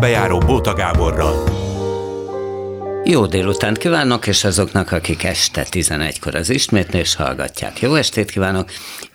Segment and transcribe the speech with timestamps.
[0.00, 1.44] művészbejáró Bóta Gáborral.
[3.04, 7.80] Jó délutánt kívánok, és azoknak, akik este 11-kor az ismétlés hallgatják.
[7.80, 8.70] Jó estét kívánok!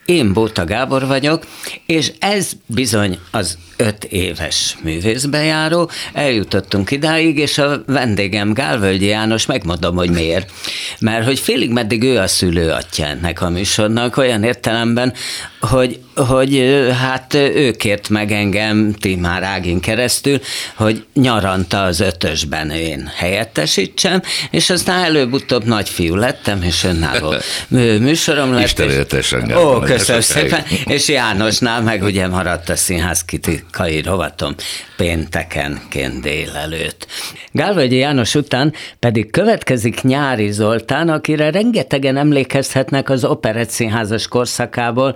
[0.05, 1.45] Én Bóta Gábor vagyok,
[1.85, 5.89] és ez bizony az öt éves művészbejáró.
[6.13, 10.51] Eljutottunk idáig, és a vendégem Gálvölgyi János, megmondom, hogy miért.
[10.99, 15.13] Mert hogy félig meddig ő a szülőatja ennek a műsornak, olyan értelemben,
[15.59, 16.63] hogy, hogy
[17.01, 20.39] hát ő kért meg engem Timár Ágin keresztül,
[20.75, 27.33] hogy nyaranta az ötösben én helyettesítsem, és aztán előbb-utóbb nagyfiú lettem, és önálló
[28.07, 28.63] műsorom lett.
[28.63, 30.63] Isten éltessen, Ó, köszönöm szépen.
[30.85, 34.55] És Jánosnál meg ugye maradt a színház kritikai rovatom
[34.97, 37.07] péntekenként délelőtt.
[37.51, 45.15] Gálvölgyi János után pedig következik Nyári Zoltán, akire rengetegen emlékezhetnek az operett színházas korszakából,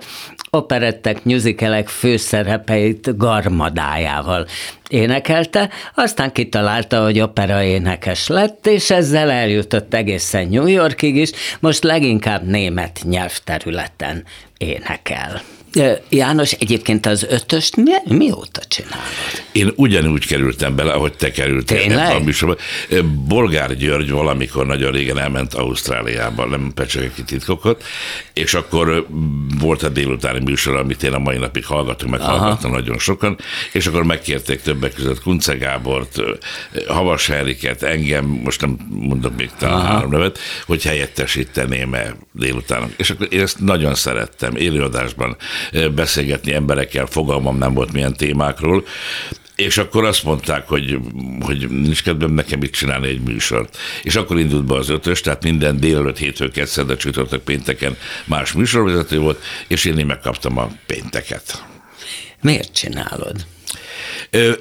[0.50, 4.46] operettek, musicalek főszerepeit garmadájával
[4.88, 11.82] énekelte, aztán kitalálta, hogy opera énekes lett, és ezzel eljutott egészen New Yorkig is, most
[11.82, 14.24] leginkább német nyelvterületen
[14.60, 15.42] énekel.
[16.08, 19.04] János, egyébként az ötöst mi, mióta csinálod?
[19.52, 21.78] Én ugyanúgy kerültem bele, ahogy te kerültél.
[21.78, 22.14] Tényleg?
[22.14, 22.56] A műsorba.
[23.26, 27.84] Bolgár György valamikor nagyon régen elment Ausztráliába, nem pecsegek ki titkokat,
[28.40, 29.06] és akkor
[29.58, 33.38] volt a délutáni műsor, amit én a mai napig hallgatok, meg hallgattam nagyon sokan,
[33.72, 36.22] és akkor megkérték többek között Kunce Gábort,
[36.88, 42.92] Havas Henriket, engem, most nem mondok még talán három nevet, hogy helyettesíteném-e délután.
[42.96, 45.36] És akkor én ezt nagyon szerettem, élőadásban
[45.94, 48.84] beszélgetni emberekkel, fogalmam nem volt milyen témákról,
[49.60, 50.98] és akkor azt mondták, hogy,
[51.40, 53.76] hogy nincs kedvem nekem itt csinálni egy műsort.
[54.02, 59.18] És akkor indult be az ötös, tehát minden délelőtt, hétfő, szerde, csütörtök, pénteken más műsorvezető
[59.18, 61.64] volt, és én, én megkaptam a pénteket.
[62.40, 63.46] Miért csinálod?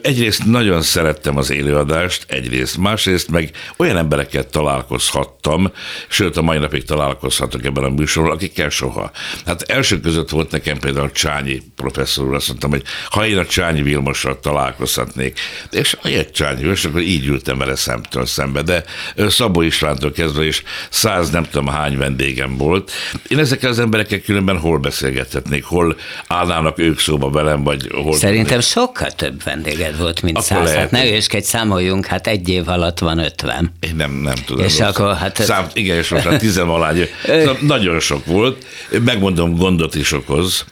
[0.02, 5.72] Egyrészt nagyon szerettem az élőadást, egyrészt, másrészt meg olyan embereket találkozhattam,
[6.08, 9.11] sőt a mai napig találkozhatok ebben a műsorban, akikkel soha.
[9.45, 13.45] Hát első között volt nekem például Csányi professzor úr, azt mondtam, hogy ha én a
[13.45, 15.39] Csányi Vilmossal találkozhatnék,
[15.71, 18.83] és egy Csányi, és akkor így ültem vele szemtől szembe, de
[19.15, 22.92] Szabó Istvántól kezdve is száz nem tudom hány vendégem volt.
[23.27, 28.14] Én ezekkel az emberekkel különben hol beszélgethetnék, hol állnának ők szóba velem, vagy hol...
[28.14, 30.73] Szerintem sokkal több vendég vendéged volt, mint száz.
[30.73, 33.71] Hát ne egy számoljunk, hát egy év alatt van ötven.
[33.80, 34.65] Én nem, nem tudom.
[34.65, 34.87] És rossz.
[34.87, 35.42] akkor hát...
[35.43, 37.08] Szám, igen, most már tizenvalány.
[37.61, 38.65] nagyon sok volt.
[39.03, 40.65] Megmondom, gondot is okoz,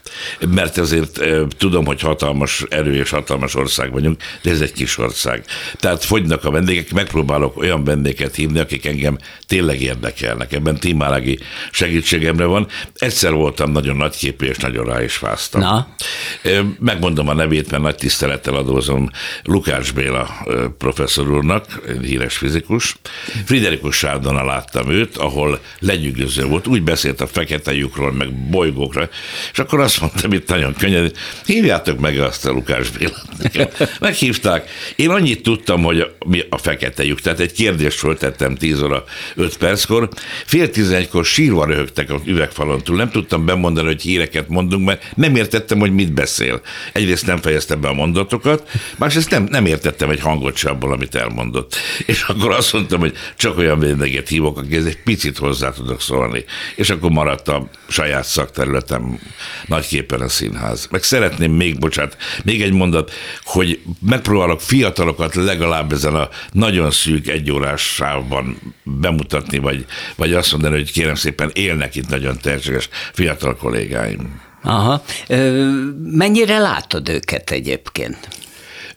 [0.49, 1.19] mert ezért
[1.57, 5.43] tudom, hogy hatalmas erő és hatalmas ország vagyunk, de ez egy kis ország.
[5.79, 9.17] Tehát fogynak a vendégek, megpróbálok olyan vendéget hívni, akik engem
[9.47, 10.53] tényleg érdekelnek.
[10.53, 11.40] Ebben Timálági
[11.72, 12.68] segítségemre van.
[12.96, 15.62] Egyszer voltam nagyon nagyképű, és nagyon rá is fáztam.
[15.62, 15.88] Na?
[16.80, 19.09] Megmondom a nevét, mert nagy tisztelettel adó adózom
[19.44, 20.46] Lukács Béla
[20.78, 22.96] professzor úrnak, híres fizikus.
[23.46, 29.09] Friderikus Sárdona láttam őt, ahol legyűgöző volt, úgy beszélt a fekete lyukról, meg bolygókra,
[29.52, 31.12] és akkor azt mondtam itt nagyon könnyen,
[31.46, 34.00] hívjátok meg azt a Lukács Bélát.
[34.00, 34.69] Meghívták.
[34.96, 39.03] Én annyit tudtam, hogy mi a fekete lyuk, tehát egy kérdést föltettem 10 óra
[39.37, 40.09] 5 perckor,
[40.45, 45.35] fél tizenegykor sírva röhögtek az üvegfalon túl, nem tudtam bemondani, hogy híreket mondunk, mert nem
[45.35, 46.61] értettem, hogy mit beszél.
[46.93, 51.15] Egyrészt nem fejezte be a mondatokat, másrészt nem, nem értettem egy hangot se abból, amit
[51.15, 51.75] elmondott.
[52.05, 56.45] És akkor azt mondtam, hogy csak olyan vendéget hívok, aki egy picit hozzá tudok szólni.
[56.75, 59.19] És akkor maradt a saját szakterületem
[59.65, 60.87] nagyképpen a színház.
[60.91, 63.11] Meg szeretném még, bocsánat, még egy mondat,
[63.43, 69.25] hogy megpróbálok fiatalokat legalább ezen a nagyon szűk egyórás sávban bemutatni,
[69.61, 74.41] vagy, vagy azt mondani, hogy kérem szépen élnek itt nagyon tehetséges fiatal kollégáim.
[74.63, 75.03] Aha.
[76.03, 78.27] Mennyire látod őket egyébként?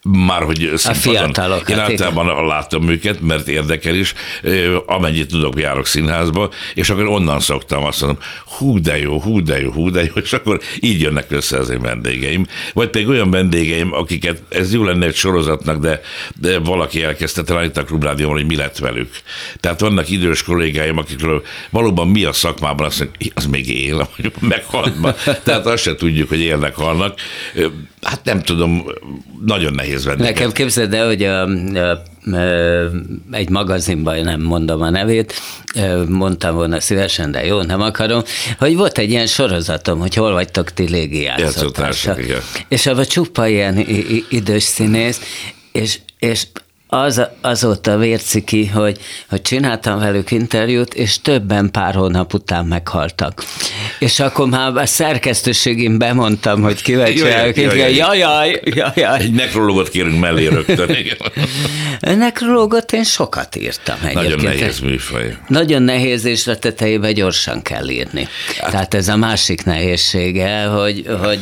[0.02, 1.68] Már hogy a fiatalok.
[1.68, 2.46] Én általában igen.
[2.46, 4.14] látom őket, mert érdekel is,
[4.86, 9.60] amennyit tudok, járok színházba, és akkor onnan szoktam azt mondom, hú de jó, hú de
[9.60, 12.46] jó, hú de jó, és akkor így jönnek össze az én vendégeim.
[12.72, 16.00] Vagy pedig olyan vendégeim, akiket, ez jó lenne egy sorozatnak, de,
[16.40, 19.10] de valaki elkezdte talán itt a Klubrádióban, hogy mi lett velük.
[19.60, 24.32] Tehát vannak idős kollégáim, akikről valóban mi a szakmában azt mondjuk, az még él, vagy
[24.40, 24.94] meghalt
[25.44, 27.18] Tehát azt se tudjuk, hogy élnek, halnak.
[28.02, 28.84] Hát nem tudom,
[29.44, 30.22] nagyon nehéz venni.
[30.22, 32.02] Nekem képzeld el, hogy a, a,
[32.36, 32.90] a,
[33.30, 35.32] egy magazinban, nem mondom a nevét,
[36.08, 38.22] mondtam volna szívesen, de jó, nem akarom,
[38.58, 42.20] hogy volt egy ilyen sorozatom, hogy hol vagytok ti légiátszótársak.
[42.68, 43.86] És abban csupa ilyen
[44.28, 45.20] idős színész,
[45.72, 46.46] és, és
[46.90, 48.98] az, azóta vérciki, hogy,
[49.28, 53.44] hogy csináltam velük interjút, és többen pár hónap után meghaltak.
[53.98, 57.56] És akkor már a szerkesztőségén bemondtam, hogy kíváncsiak.
[57.56, 58.60] Jaj, jaj, jaj,
[58.94, 59.20] jaj.
[59.20, 60.96] Egy nekrológot kérünk mellé rögtön.
[62.00, 64.24] nekrológot én sokat írtam egyébként.
[64.24, 65.36] Nagyon nehéz műfaj.
[65.48, 68.28] Nagyon nehéz, és a tetejébe gyorsan kell írni.
[68.60, 71.38] Hát, Tehát ez a másik nehézsége, hogy, hogy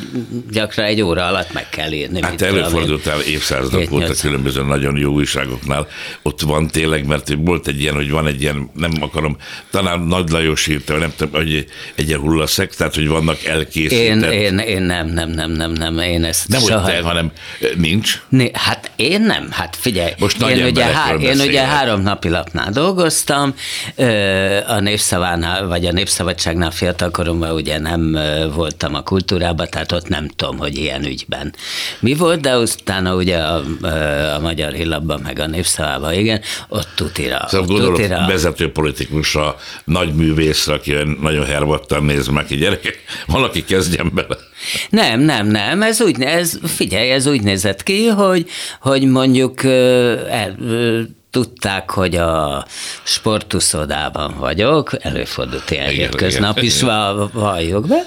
[0.50, 2.22] gyakran egy óra alatt meg kell írni.
[2.22, 5.86] Hát előfordultál évszázadok óta különböző nagyon jó újságoknál.
[6.22, 9.36] Ott van tényleg, mert volt egy ilyen, hogy van egy ilyen, nem akarom,
[9.70, 13.98] talán Nagy Lajos írta, nem tudom, hogy egy ilyen hullaszek, tehát hogy vannak elkészített.
[13.98, 16.80] Én, én, én nem, nem, nem, nem, nem, én ezt Nem, soha...
[16.80, 17.32] hogy te, hanem
[17.76, 18.22] nincs?
[18.28, 20.12] Né, hát én nem, hát figyelj.
[20.18, 23.54] Most én, ugye, há, én ugye három napi lapnál dolgoztam,
[24.66, 28.18] a Népszavánál, vagy a Népszabadságnál fiatalkoromban ugye nem
[28.54, 31.54] voltam a kultúrában, tehát ott nem tudom, hogy ilyen ügyben
[32.00, 33.62] mi volt, de utána ugye a,
[34.34, 37.44] a Magyar Hillapban, meg a Népszavában, igen, ott tutira.
[37.48, 38.26] Szóval ott gondolok, tutira.
[38.26, 44.36] vezető politikusra, nagy művészre, aki nagyon hervadtan néz meg, hogy gyerek, valaki kezdjen bele.
[44.90, 48.46] Nem, nem, nem, ez úgy, ez, figyelj, ez úgy nézett ki, hogy,
[48.80, 49.62] hogy mondjuk
[51.38, 52.64] tudták, hogy a
[53.02, 56.82] sportuszodában vagyok, előfordult ilyen hétköznap is,
[57.32, 58.06] valljuk be,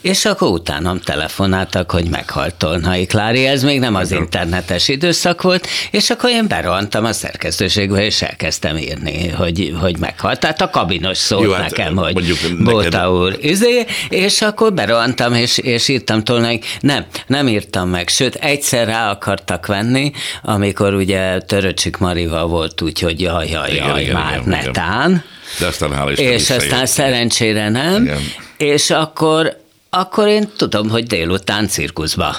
[0.00, 5.66] és akkor utánam telefonáltak, hogy meghalt Tolnai Klári, ez még nem az internetes időszak volt,
[5.90, 10.40] és akkor én berohantam a szerkesztőségbe, és elkezdtem írni, hogy, hogy meghalt.
[10.40, 15.58] Tehát a kabinos szólt Jó, hát nekem, hogy Bóta úr, izé, és akkor berohantam, és,
[15.58, 20.12] és írtam Tolnai, nem, nem írtam meg, sőt, egyszer rá akartak venni,
[20.42, 24.48] amikor ugye Töröcsik Marival volt volt úgy, hogy jaj, jaj, igen, jaj, igen, már igen,
[24.48, 25.10] netán.
[25.10, 25.24] Igen.
[25.58, 28.02] De aztán hál' És aztán szerencsére nem.
[28.02, 28.20] Igen.
[28.56, 29.56] És akkor,
[29.90, 32.36] akkor én tudom, hogy délután cirkuszba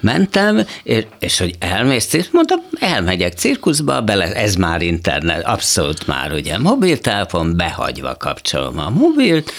[0.00, 6.32] mentem, és, és hogy elmész cirkuszba, mondtam, elmegyek cirkuszba, bele, ez már internet, abszolút már
[6.32, 9.52] ugye mobiltelefon, behagyva kapcsolom a mobilt,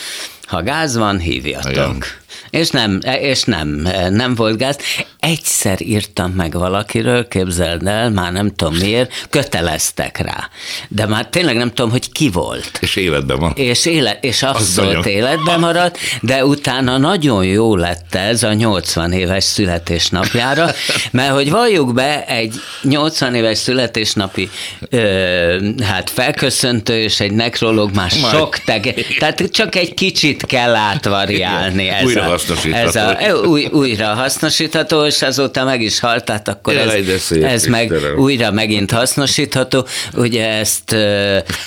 [0.46, 1.72] ha gáz van, hívjatok.
[1.72, 2.04] Igen.
[2.50, 4.78] És nem, és nem, nem volt gáz.
[5.20, 10.50] Egyszer írtam meg valakiről, képzeld el, már nem tudom miért, köteleztek rá.
[10.88, 12.78] De már tényleg nem tudom, hogy ki volt.
[12.82, 13.54] És életben van.
[13.56, 19.12] És, élet, és abszolút Az életben maradt, de utána nagyon jó lett ez a 80
[19.12, 20.72] éves születésnapjára,
[21.12, 24.50] mert hogy valljuk be, egy 80 éves születésnapi
[24.90, 28.36] ö, hát felköszöntő és egy nekrológ már Majd.
[28.36, 31.88] sok tege, tehát csak egy kicsit kell átvariálni.
[31.88, 32.88] Ez Újra hasznosítható.
[32.88, 37.44] Ez a, új, újra hasznosítható, és azóta meg is halt, tehát akkor Jaj, ez, szép,
[37.44, 39.88] ez meg újra megint hasznosítható.
[40.14, 40.96] Ugye ezt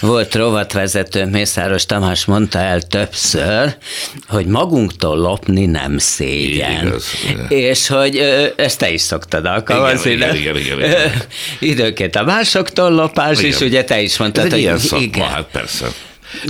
[0.01, 3.77] volt rovatvezető Mészáros Tamás mondta el többször,
[4.29, 6.87] hogy magunktól lopni nem szégyen.
[6.87, 7.11] Igaz,
[7.49, 8.17] és hogy
[8.57, 10.11] ezt te is szoktad alkalmazni.
[10.11, 11.23] Igen, igen, igen, igen, igen.
[11.59, 13.51] Időnként a másoktól lopás, igen.
[13.51, 15.29] és ugye te is mondtad, Ez hogy ilyen szakma, igen.
[15.29, 15.87] hát persze.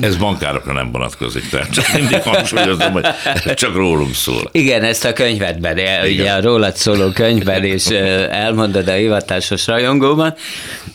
[0.01, 3.07] Ez bankárokra nem vonatkozik, tehát csak mindig hangsúlyozom, hogy
[3.55, 4.49] csak rólunk szól.
[4.53, 6.07] Igen, ezt a könyvedben, Igen.
[6.07, 7.87] ugye a rólad szóló könyvben is
[8.31, 10.35] elmondod a hivatásos rajongóban,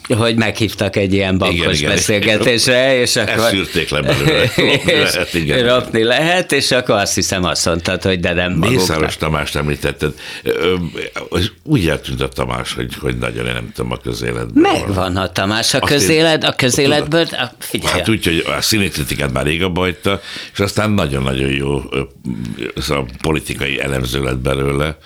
[0.08, 3.34] hogy meghívtak egy ilyen bankos igen, beszélgetésre, és akkor...
[3.34, 4.52] Ezt szűrték le belőle.
[4.86, 5.68] lehet, igen.
[5.68, 8.72] Ropni lehet, és akkor azt hiszem azt mondtad, hogy de nem maguknak.
[8.72, 10.14] Mészáros Tamást említetted.
[11.64, 14.52] Úgy eltűnt a Tamás, hogy, hogy nagyon én nem tudom a közéletben.
[14.54, 17.28] Megvan a Tamás a közélet, a közéletből.
[17.60, 17.94] Figyelj.
[17.94, 19.88] Hát úgy, hogy a színikritikát már rég abba
[20.54, 21.82] és aztán nagyon-nagyon jó
[22.76, 24.98] a politikai elemző lett belőle.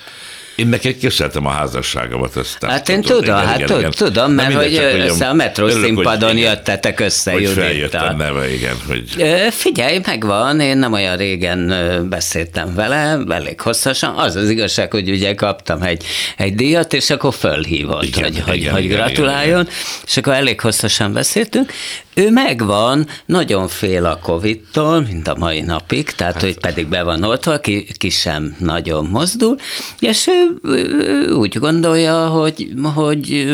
[0.56, 2.38] Én neked képzeltem a házasságomat.
[2.38, 7.00] Ezt hát én tudom, igen, hát igen, tudom, mert hogy össze a metró színpadon jöttetek
[7.00, 8.76] össze hogy feljött neve, igen.
[8.88, 9.10] Hogy...
[9.50, 11.74] Figyelj, megvan, én nem olyan régen
[12.10, 14.16] beszéltem vele, elég hosszasan.
[14.18, 16.04] Az az igazság, hogy ugye kaptam egy,
[16.38, 20.04] egy díjat, és akkor fölhívott, igen, hogy, igen, hogy, igen, hogy gratuláljon, igen, igen.
[20.06, 21.72] és akkor elég hosszasan beszéltünk,
[22.16, 26.44] ő megvan, nagyon fél a Covid-tól, mint a mai napig, tehát hát.
[26.44, 29.56] hogy pedig be van oltva, ki, ki sem nagyon mozdul,
[30.00, 33.54] és ő, ő úgy gondolja, hogy, hogy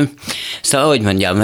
[0.62, 1.44] szóval, hogy mondjam,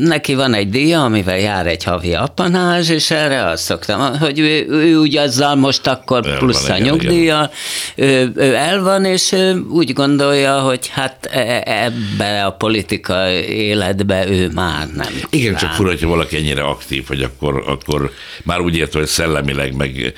[0.00, 4.66] neki van egy díja, amivel jár egy havi apanázs, és erre azt szoktam, hogy ő,
[4.68, 7.50] ő úgy azzal most akkor plusz a nyugdíja,
[7.96, 14.28] ő, ő el van, és ő úgy gondolja, hogy hát e, ebbe a politika életbe
[14.28, 15.12] ő már nem.
[15.12, 15.56] Igen, kíván.
[15.56, 18.12] csak fura, hogyha valaki ennyire aktív, hogy akkor, akkor
[18.42, 20.14] már úgy értve, hogy szellemileg, meg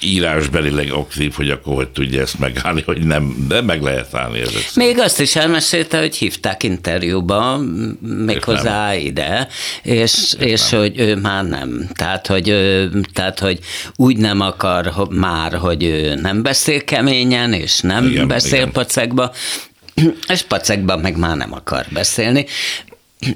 [0.00, 4.62] írásbelileg aktív, hogy akkor hogy tudja ezt megállni, hogy nem, de meg lehet állni ezek
[4.74, 7.60] Még azt is elmesélte, hogy hívták interjúba,
[8.00, 9.48] méghozzá ide,
[9.82, 11.88] és, és hogy ő már nem.
[11.94, 12.44] Tehát hogy,
[13.12, 13.58] tehát, hogy
[13.96, 18.72] úgy nem akar már, hogy ő nem beszél keményen, és nem igen, beszél igen.
[18.72, 19.32] pacekba,
[20.32, 22.46] és pacekban meg már nem akar beszélni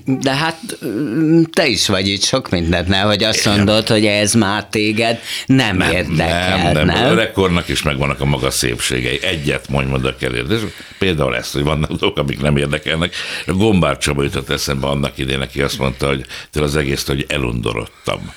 [0.04, 4.66] De hát mm, te is vagy itt sok mindent, nehogy azt mondod, hogy ez már
[4.66, 6.72] téged nem, nem érdekel, nem?
[6.72, 6.86] nem?
[6.86, 7.10] nem?
[7.10, 9.18] A rekordnak is megvannak a maga szépségei.
[9.22, 10.56] Egyet mondj mondak el, de
[10.98, 13.14] például ezt, hogy vannak dolgok, amik nem érdekelnek.
[13.46, 17.24] A Gombár Csaba jutott eszembe annak idén, aki azt mondta, hogy tőle az egész, hogy
[17.28, 18.32] elundorodtam.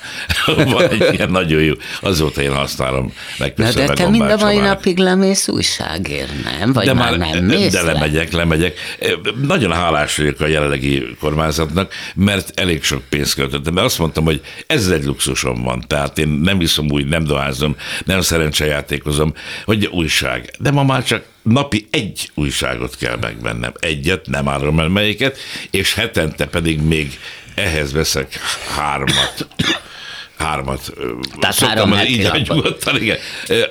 [0.73, 3.13] Van egy ilyen nagyon jó, azóta én használom.
[3.55, 6.73] Na de te mind a mai napig lemész újságért, nem?
[6.73, 8.97] Vagy de már, már nem mész De lemegyek, lemegyek.
[9.41, 13.73] Nagyon hálás vagyok a jelenlegi kormányzatnak, mert elég sok pénzt költöttem.
[13.73, 15.83] Mert azt mondtam, hogy ez egy luxusom van.
[15.87, 19.33] Tehát én nem viszom úgy, nem dohányzom, nem szerencsejátékozom,
[19.65, 20.53] hogy újság.
[20.59, 23.71] De ma már csak napi egy újságot kell megvennem.
[23.79, 25.37] Egyet, nem árom el melyiket,
[25.71, 27.19] és hetente pedig még
[27.55, 28.39] ehhez veszek
[28.75, 29.47] hármat
[30.37, 30.93] hármat.
[31.39, 32.47] Tehát három heti így lapot.
[32.47, 33.17] Nyugodtan, igen.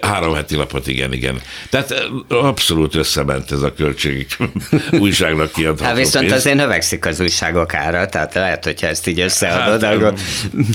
[0.01, 1.41] Három heti lapot, igen, igen.
[1.71, 4.27] Tehát abszolút összement ez a költség
[5.01, 6.39] újságnak kiadható Hát viszont pénz.
[6.39, 10.15] azért növekszik az újságok ára, tehát lehet, hogyha ezt így összeadod, hát, akkor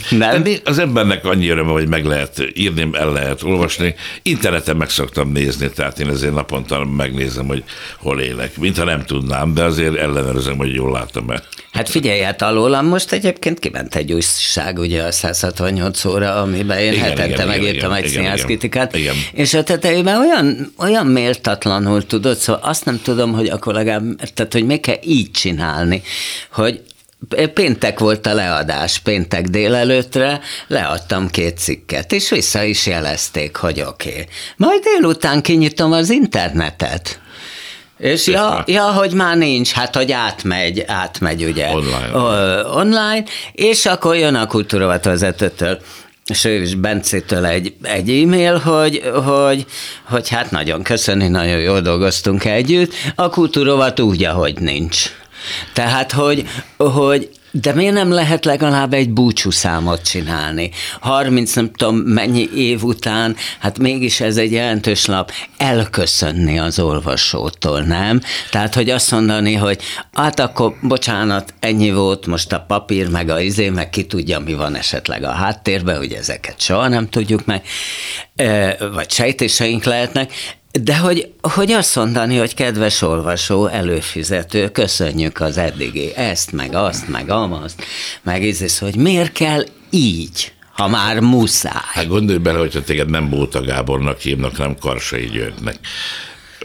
[0.10, 0.44] nem.
[0.64, 3.96] Az embernek annyi öröme, hogy meg lehet írni, el lehet olvasni.
[4.22, 7.64] Interneten meg szoktam nézni, tehát én azért naponta megnézem, hogy
[7.98, 8.58] hol élek.
[8.58, 11.44] Mintha nem tudnám, de azért ellenőrzöm, hogy jól látom el.
[11.72, 15.12] Hát figyelj, hát alólam most egyébként kiment egy újság, ugye a
[15.78, 19.16] 168 óra, amiben én igen, hetente igen, megírtam igen, egy színház kritikát, igen.
[19.34, 24.04] és a tetejében olyan, olyan méltatlanul tudod, szóval azt nem tudom, hogy akkor legalább,
[24.34, 26.02] tehát hogy még kell így csinálni,
[26.52, 26.82] hogy
[27.54, 34.10] Péntek volt a leadás, péntek délelőttre leadtam két cikket, és vissza is jelezték, hogy oké.
[34.10, 34.26] Okay.
[34.58, 37.20] Majd délután kinyitom az internetet.
[37.98, 41.70] És ja, ja, hogy már nincs, hát hogy átmegy, átmegy ugye?
[41.70, 43.24] Online, o, online.
[43.52, 45.80] És akkor jön a kultúravezetőtől
[46.44, 49.66] és Bencétől egy, egy e-mail, hogy, hogy,
[50.04, 55.12] hogy hát nagyon köszönni, nagyon jól dolgoztunk együtt, a kultúrovat úgy, ahogy nincs.
[55.74, 57.30] Tehát, hogy, hogy
[57.62, 60.72] de miért nem lehet legalább egy búcsúszámot csinálni?
[61.00, 67.82] 30 nem tudom mennyi év után, hát mégis ez egy jelentős lap, elköszönni az olvasótól,
[67.82, 68.22] nem?
[68.52, 69.82] Tehát, hogy azt mondani, hogy
[70.14, 74.54] hát akkor, bocsánat, ennyi volt most a papír, meg a izé, meg ki tudja, mi
[74.54, 77.62] van esetleg a háttérben, hogy ezeket soha nem tudjuk meg,
[78.94, 80.32] vagy sejtéseink lehetnek,
[80.84, 87.08] de hogy, hogy azt mondani, hogy kedves olvasó, előfizető, köszönjük az eddigi ezt, meg azt,
[87.08, 87.84] meg amazt,
[88.22, 91.72] meg ez, hogy miért kell így, ha már muszáj.
[91.94, 95.80] Hát gondolj bele, hogyha téged nem Bóta Gábornak hívnak, nem Karsai Györgynek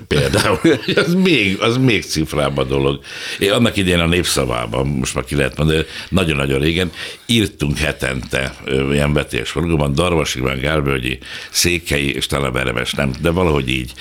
[0.09, 0.59] például.
[1.07, 3.01] az még, az még cifrább a dolog.
[3.39, 6.91] Én annak idén a népszavában, most már ki lehet mondani, nagyon-nagyon régen
[7.27, 8.55] írtunk hetente
[8.93, 11.19] ilyen vetésforgóban, Darvas Iván, Gálbölgyi,
[11.51, 13.93] Székhelyi és talán Beremes, nem, de valahogy így.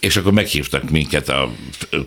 [0.00, 1.52] És akkor meghívtak minket a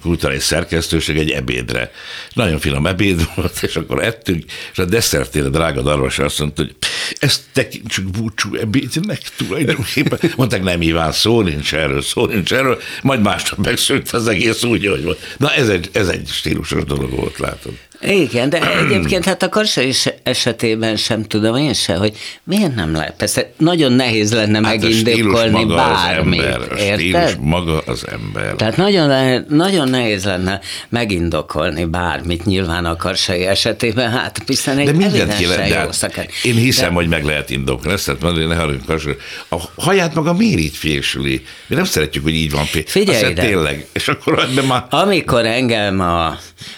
[0.01, 1.91] kulturális szerkesztőség egy ebédre.
[2.33, 6.75] Nagyon finom ebéd volt, és akkor ettünk, és a desszertére drága Darvas azt mondta, hogy
[7.19, 10.19] ezt tekintsük búcsú ebédnek tulajdonképpen.
[10.35, 14.87] Mondták, nem Iván, szó nincs erről, szó nincs erről, majd másnap megszűnt az egész úgy,
[14.87, 15.35] hogy volt.
[15.37, 17.73] Na ez egy, ez egy stílusos dolog volt, látod.
[18.01, 22.93] Igen, de egyébként hát a Karsa is esetében sem tudom én se, hogy miért nem
[22.93, 23.13] lehet.
[23.17, 27.39] Persze nagyon nehéz lenne hát megindokolni bármit, az ember, érted?
[27.41, 28.55] maga az ember.
[28.55, 30.59] Tehát nagyon, nagyon nehéz lenne
[30.89, 36.29] megindokolni bármit nyilván a Karsai esetében, hát hiszen egy de mindent ki lehet, de hát
[36.43, 36.93] Én hiszem, de...
[36.93, 39.15] hogy meg lehet indokolni, ezt tehát mondani, ne Karsai.
[39.49, 41.45] A haját maga miért így fésüli?
[41.67, 42.65] Mi nem szeretjük, hogy így van.
[42.85, 43.41] Figyelj ide.
[43.41, 43.87] tényleg.
[43.93, 44.85] És akkor ebben már...
[44.89, 46.37] Amikor engem a,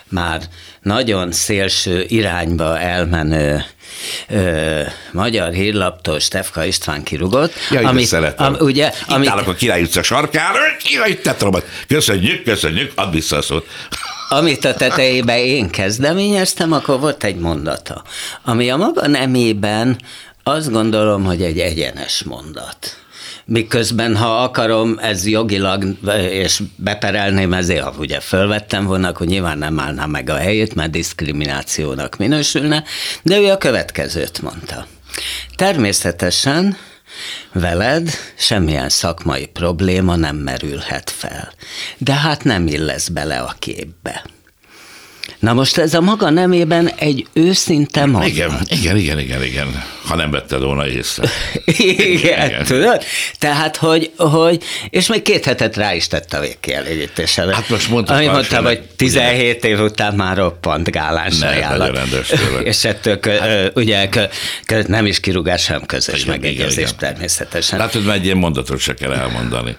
[0.09, 0.41] már
[0.81, 3.63] nagyon szélső irányba elmenő
[4.27, 7.53] ö, magyar hírlaptól Stefka István kirugott.
[7.71, 8.45] Ja, amit, szeretem.
[8.45, 11.65] Am, ugye, Itt amit, állok a Király utca sarkára, Király tetromat.
[11.87, 13.67] Köszönjük, köszönjük, add vissza a szót.
[14.29, 18.03] Amit a tetejébe én kezdeményeztem, akkor volt egy mondata,
[18.43, 19.99] ami a maga nemében
[20.43, 23.00] azt gondolom, hogy egy egyenes mondat
[23.51, 25.83] miközben ha akarom, ez jogilag,
[26.29, 30.91] és beperelném ezért, ha ugye fölvettem volna, hogy nyilván nem állná meg a helyét, mert
[30.91, 32.83] diszkriminációnak minősülne,
[33.23, 34.87] de ő a következőt mondta.
[35.55, 36.77] Természetesen
[37.53, 41.53] veled semmilyen szakmai probléma nem merülhet fel,
[41.97, 44.23] de hát nem illesz bele a képbe.
[45.41, 48.29] Na most ez a maga nemében egy őszinte mondat.
[48.29, 49.83] Igen, igen, igen, igen, igen.
[50.05, 51.29] Ha nem vetted volna észre.
[51.65, 53.03] igen, igen, tudod?
[53.39, 57.55] Tehát, hogy, hogy, és még két hetet rá is tett a végkielégítésre.
[57.55, 62.07] Hát most mondta, Ami mondta, hogy 17 ugye, év után már roppant gálán sajánlat.
[62.63, 64.23] És ettől kö, hát, ugye kö,
[64.65, 66.95] kö, nem is kirúgás, sem közös igen, megegyezés igen, igen.
[66.97, 67.79] természetesen.
[67.79, 69.75] Hát, hogy egy ilyen mondatot se kell elmondani.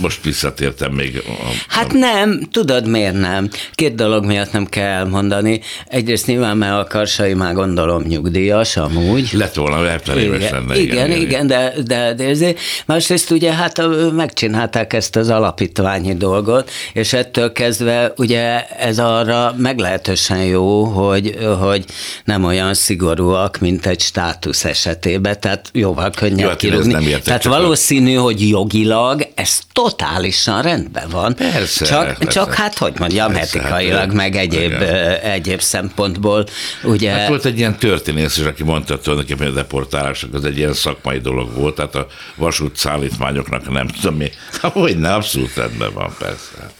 [0.00, 1.22] Most visszatértem még.
[1.26, 1.30] A,
[1.68, 3.48] hát nem, tudod miért nem?
[3.72, 5.60] Két dolog miatt nem kell elmondani.
[5.86, 9.28] Egyrészt nyilván, mert a Karsai már gondolom nyugdíjas amúgy.
[9.32, 10.78] Lett volna, mert éves lenne.
[10.78, 12.58] Igen, igen, igen, de, de, de ezért.
[12.86, 20.44] Másrészt ugye hát megcsinálták ezt az alapítványi dolgot, és ettől kezdve ugye ez arra meglehetősen
[20.44, 21.84] jó, hogy, hogy
[22.24, 27.20] nem olyan szigorúak, mint egy státusz esetében, tehát jóval könnyebb jó, hát kirúgni.
[27.24, 31.34] Tehát valószínű, hogy jogilag ez totálisan rendben van.
[31.34, 31.84] Persze.
[31.84, 32.26] Csak, persze.
[32.26, 35.20] csak hát, hogy mondjam, persze, etikailag, hát, meg egyéb, igen.
[35.20, 36.46] egyéb szempontból.
[36.82, 37.10] Ugye...
[37.10, 40.72] Hát volt egy ilyen történész is, aki mondta tulajdonképpen, hogy a deportálások az egy ilyen
[40.72, 44.30] szakmai dolog volt, tehát a vasút szállítmányoknak nem tudom mi.
[44.60, 46.72] Hogy ne, abszolút rendben van, persze.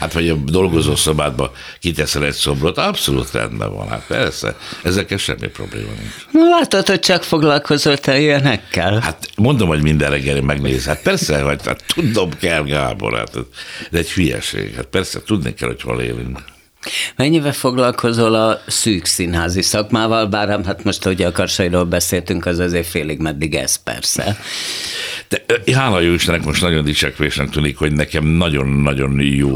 [0.00, 5.48] Hát vagy a dolgozó szobádba kiteszel egy szobrot, abszolút rendben van, hát persze, ezekkel semmi
[5.48, 6.14] probléma nincs.
[6.32, 9.00] Na látod, hogy csak foglalkozol te ilyenekkel?
[9.00, 10.84] Hát mondom, hogy minden reggel megnéz.
[10.84, 14.74] Hát persze, hogy hát tudom kell, Gábor, hát ez egy hülyeség.
[14.74, 16.38] Hát persze, tudni kell, hogy hol élünk.
[17.16, 22.86] Mennyivel foglalkozol a szűk színházi szakmával, bár hát most ugye a karsairól beszéltünk, az azért
[22.86, 24.38] félig meddig ez persze.
[25.28, 25.44] De
[25.74, 29.54] hála jó Istennek most nagyon dicsekvésnek tűnik, hogy nekem nagyon-nagyon jó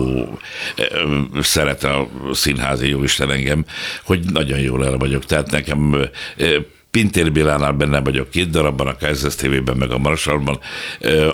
[1.40, 3.64] szeret a színházi jó Isten engem,
[4.04, 5.24] hogy nagyon jól el vagyok.
[5.24, 5.96] Tehát nekem
[6.94, 10.58] Pintér Bélánál benne vagyok két darabban, a KSZ TV-ben, meg a Marsalban,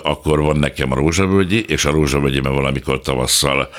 [0.03, 3.69] akkor van nekem a Rózsavölgyi, és a Rózsavölgyiben valamikor tavasszal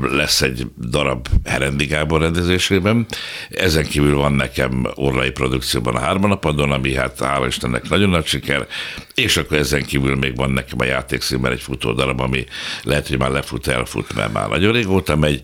[0.00, 3.06] lesz egy darab Herendi Gábor rendezésében.
[3.50, 8.66] Ezen kívül van nekem orrai produkcióban a Hármanapadon, ami hát hála Istennek nagyon nagy siker,
[9.14, 12.44] és akkor ezen kívül még van nekem a játékszínben egy futó darab, ami
[12.82, 15.42] lehet, hogy már lefut, elfut, mert már nagyon régóta megy,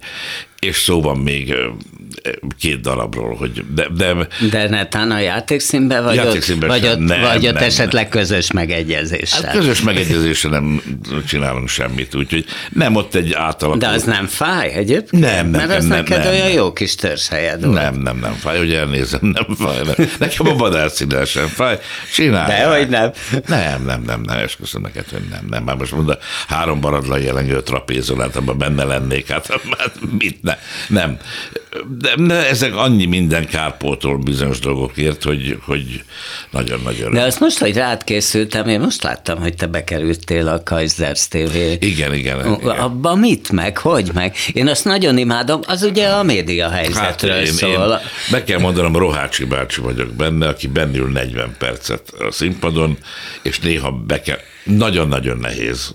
[0.61, 1.55] és szó van még
[2.59, 3.88] két darabról, hogy de...
[3.97, 8.03] De, de netán a játékszínben vagy játékszínben ott, vagy ott, nem, vagy ott nem, esetleg
[8.03, 8.12] nem.
[8.12, 9.43] közös megegyezéssel?
[9.43, 10.83] Hát közös megegyezéssel nem
[11.27, 13.83] csinálunk semmit, úgyhogy nem ott egy átalakult...
[13.83, 15.23] De az nem fáj egyébként?
[15.23, 15.67] Nem, nem.
[15.67, 16.57] Mert az nem, neked nem, olyan nem.
[16.57, 17.75] jó kis törzshelyed volt.
[17.75, 19.81] Nem, nem, nem fáj, hogy elnézem, nem fáj.
[19.85, 20.09] Nem.
[20.19, 21.79] Nekem a vadászszínel sem fáj.
[22.15, 22.49] Csinálj.
[22.49, 23.12] De hogy nem.
[23.47, 25.62] Nem, nem, nem, nem, esküszöm neked, hogy nem, nem.
[25.62, 26.17] Már most mondom,
[26.49, 29.47] három baradlai jelengő trapézon, hát abban benne lennék, hát,
[29.79, 30.59] hát mit ne.
[30.88, 31.17] Nem.
[31.99, 36.03] De, de ezek annyi minden kárpótol bizonyos dolgokért, hogy, hogy
[36.51, 37.12] nagyon-nagyon.
[37.12, 41.57] De azt most, hogy rád készültem, én most láttam, hogy te bekerültél a Kaisers TV.
[41.79, 42.14] Igen, igen.
[42.14, 42.79] igen.
[42.79, 44.37] Abba mit meg, hogy meg?
[44.53, 47.90] Én azt nagyon imádom, az ugye a média helyzetről hát én, szól.
[47.90, 47.99] Én
[48.31, 52.99] be kell mondanom, Rohácsi bácsi vagyok benne, aki bennül 40 percet a színpadon,
[53.42, 54.38] és néha be kell,
[54.76, 55.94] nagyon-nagyon nehéz,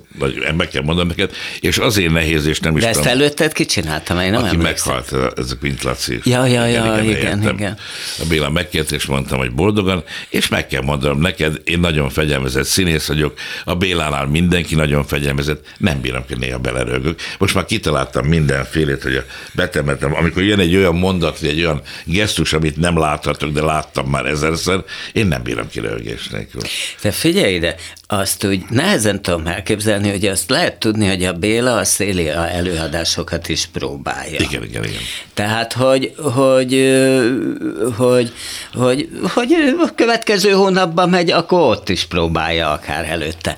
[0.57, 3.65] meg kell mondanom neked, és azért nehéz, és nem is De ezt tudom, előtted ki
[3.65, 6.19] csináltam, én nem Aki meghalt, ezek mint Laci.
[6.23, 7.77] Ja, ja, ja, igen, igen, igen, igen.
[8.19, 12.65] A Béla megkért, és mondtam, hogy boldogan, és meg kell mondanom neked, én nagyon fegyelmezett
[12.65, 13.33] színész vagyok,
[13.63, 17.19] a Bélánál mindenki nagyon fegyelmezett, nem bírom, hogy néha belerögök.
[17.37, 21.81] Most már kitaláltam mindenfélét, hogy a betemetem, amikor jön egy olyan mondat, vagy egy olyan
[22.05, 24.83] gesztus, amit nem láthatok, de láttam már ezerszer,
[25.13, 26.61] én nem bírom ki rögés nélkül.
[27.01, 27.75] Te figyelj ide,
[28.07, 33.49] azt úgy nehezen tudom elképzelni, hogy azt lehet tudni, hogy a Béla a Szélia előadásokat
[33.49, 34.39] is próbálja.
[34.39, 35.01] Igen, igen, igen.
[35.33, 36.93] Tehát, hogy, hogy,
[37.97, 38.33] hogy,
[38.73, 43.57] hogy, hogy a következő hónapban megy, akkor ott is próbálja akár előtte.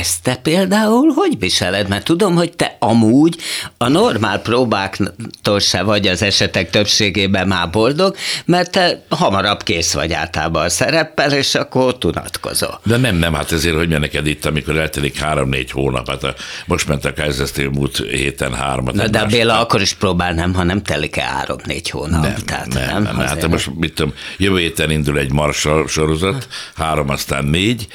[0.00, 1.88] Ezt te például hogy viseled?
[1.88, 3.36] Mert tudom, hogy te amúgy
[3.76, 10.12] a normál próbáktól se vagy az esetek többségében már boldog, mert te hamarabb kész vagy
[10.12, 12.80] általában a szereppel, és akkor tunatkozol.
[12.84, 16.34] De nem, nem, hát ezért, hogy neked itt, amikor eltelik három-négy hónap, hát
[16.66, 18.94] most ment a Kaiserstől múlt héten hármat.
[18.94, 22.22] Na, de a Béla akkor is próbál, nem, ha nem telik el három-négy hónap.
[22.22, 26.48] Nem, tehát nem, nem, nem, hát most mit tudom, jövő héten indul egy marsal sorozat,
[26.76, 27.86] három, aztán négy,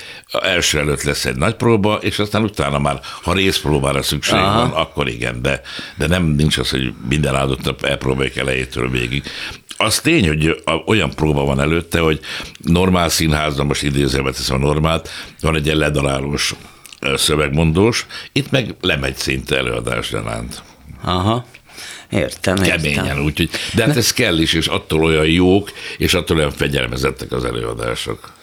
[0.42, 4.60] első előtt lesz egy nagy próba, és aztán utána már, ha részpróbára szükség Aha.
[4.60, 5.62] van, akkor igen, de,
[5.98, 9.24] de nem nincs az, hogy minden áldott nap elpróbáljuk elejétől végig.
[9.78, 12.20] Az tény, hogy olyan próba van előtte, hogy
[12.58, 15.10] normál színházban, most idézőben teszem a normált,
[15.42, 16.54] van egy ledarálós
[17.16, 20.64] szövegmondós, itt meg lemegy szinte előadás gyanánt.
[21.04, 21.46] Aha.
[22.10, 23.24] Értem, Keményen, értem.
[23.24, 27.46] úgyhogy, de hát ez kell is, és attól olyan jók, és attól olyan fegyelmezettek az
[27.46, 28.34] előadások.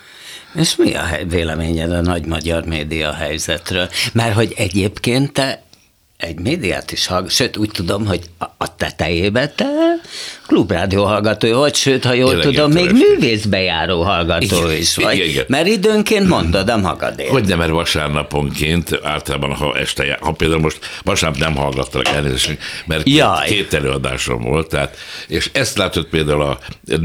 [0.54, 3.88] És mi a véleményed a nagy magyar média helyzetről?
[4.12, 5.62] Mert hogy egyébként te
[6.22, 8.20] egy médiát is hallgat, sőt úgy tudom, hogy
[8.58, 9.66] a tetejében te
[10.46, 15.14] klubrádió hallgató vagy, sőt, ha jól tudom, még művészbejáró hallgató igen, is vagy.
[15.14, 15.44] Igen, igen.
[15.48, 17.28] Mert időnként mondod a magadét.
[17.28, 23.08] Hogy nem, mert vasárnaponként általában, ha este, ha például most vasárnap nem hallgattalak elnézést, mert
[23.08, 23.46] Jaj.
[23.46, 24.96] két, két előadásom volt, tehát,
[25.28, 26.58] és ezt látod például a,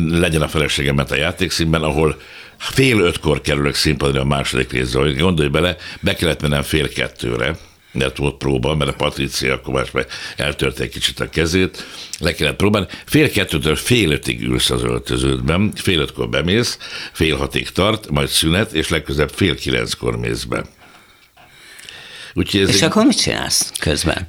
[0.10, 2.18] legyen a feleségemet a játékszínben, ahol
[2.58, 7.58] fél ötkor kerülök színpadra a második részre, gondolj bele, be kellett mennem fél kettőre,
[7.92, 10.06] mert volt próba, mert a Patricia akkor már
[10.38, 11.86] eltörte egy kicsit a kezét,
[12.20, 12.88] le kellett próbálni.
[13.06, 16.78] Fél kettőtől fél ötig ülsz az öltöződben, fél ötkor bemész,
[17.14, 20.64] fél hatig tart, majd szünet, és legközelebb fél kilenckor mész be.
[22.38, 22.84] Úgyhogy ez és egy...
[22.84, 24.28] akkor mit csinálsz közben?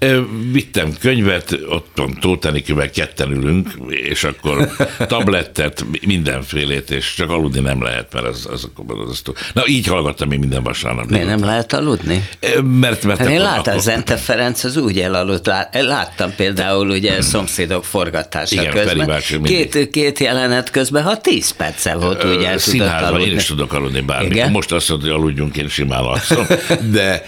[0.53, 8.13] Vittem könyvet, otthon Tótenikővel ketten ülünk, és akkor tablettet, mindenfélét, és csak aludni nem lehet,
[8.13, 11.11] mert az, az, az, az, az Na így hallgattam én minden vasárnap.
[11.11, 12.29] Miért nem lehet aludni?
[12.63, 13.81] Mert, mert hát én láttam, akkor...
[13.89, 15.51] Zente Ferenc az úgy elaludt.
[15.73, 19.21] Láttam például ugye szomszédok forgatása Igen, közben.
[19.43, 24.01] Két, két jelenet közben, ha tíz perccel volt úgy el Színházban én is tudok aludni
[24.01, 24.51] bármikor.
[24.51, 26.47] Most azt mondod, hogy aludjunk, én simán alszom,
[26.93, 27.25] de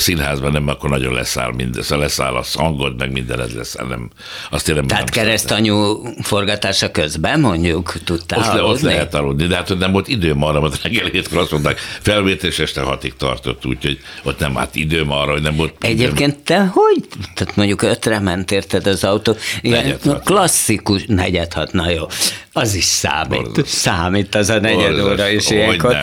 [0.00, 4.10] színházban nem, akkor nagyon leszáll mindez, szóval leszáll a hangod, meg mindened leszáll, nem,
[4.50, 8.70] azt én nem Tehát keresztanyú forgatása közben mondjuk tudtál ott, aludni?
[8.70, 12.58] Ott lehet aludni, de hát nem volt időm arra, mert reggel hétkor azt mondták, felvétés
[12.58, 16.44] este hatig tartott, úgyhogy ott nem állt időm arra, hogy nem volt Egyébként időm.
[16.44, 17.04] te hogy?
[17.34, 19.36] Tehát mondjuk ötre ment érted az autó?
[19.60, 22.06] Ilyen klasszikus, negyed hat, na jó.
[22.52, 23.42] Az is számít.
[23.42, 23.68] Borzos.
[23.68, 25.12] Számít az a negyed Borzos.
[25.12, 25.96] óra is ilyenkor.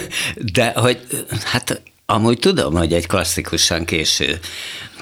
[0.52, 0.98] De hogy
[1.44, 4.38] hát Amúgy tudom, hogy egy klasszikusan késő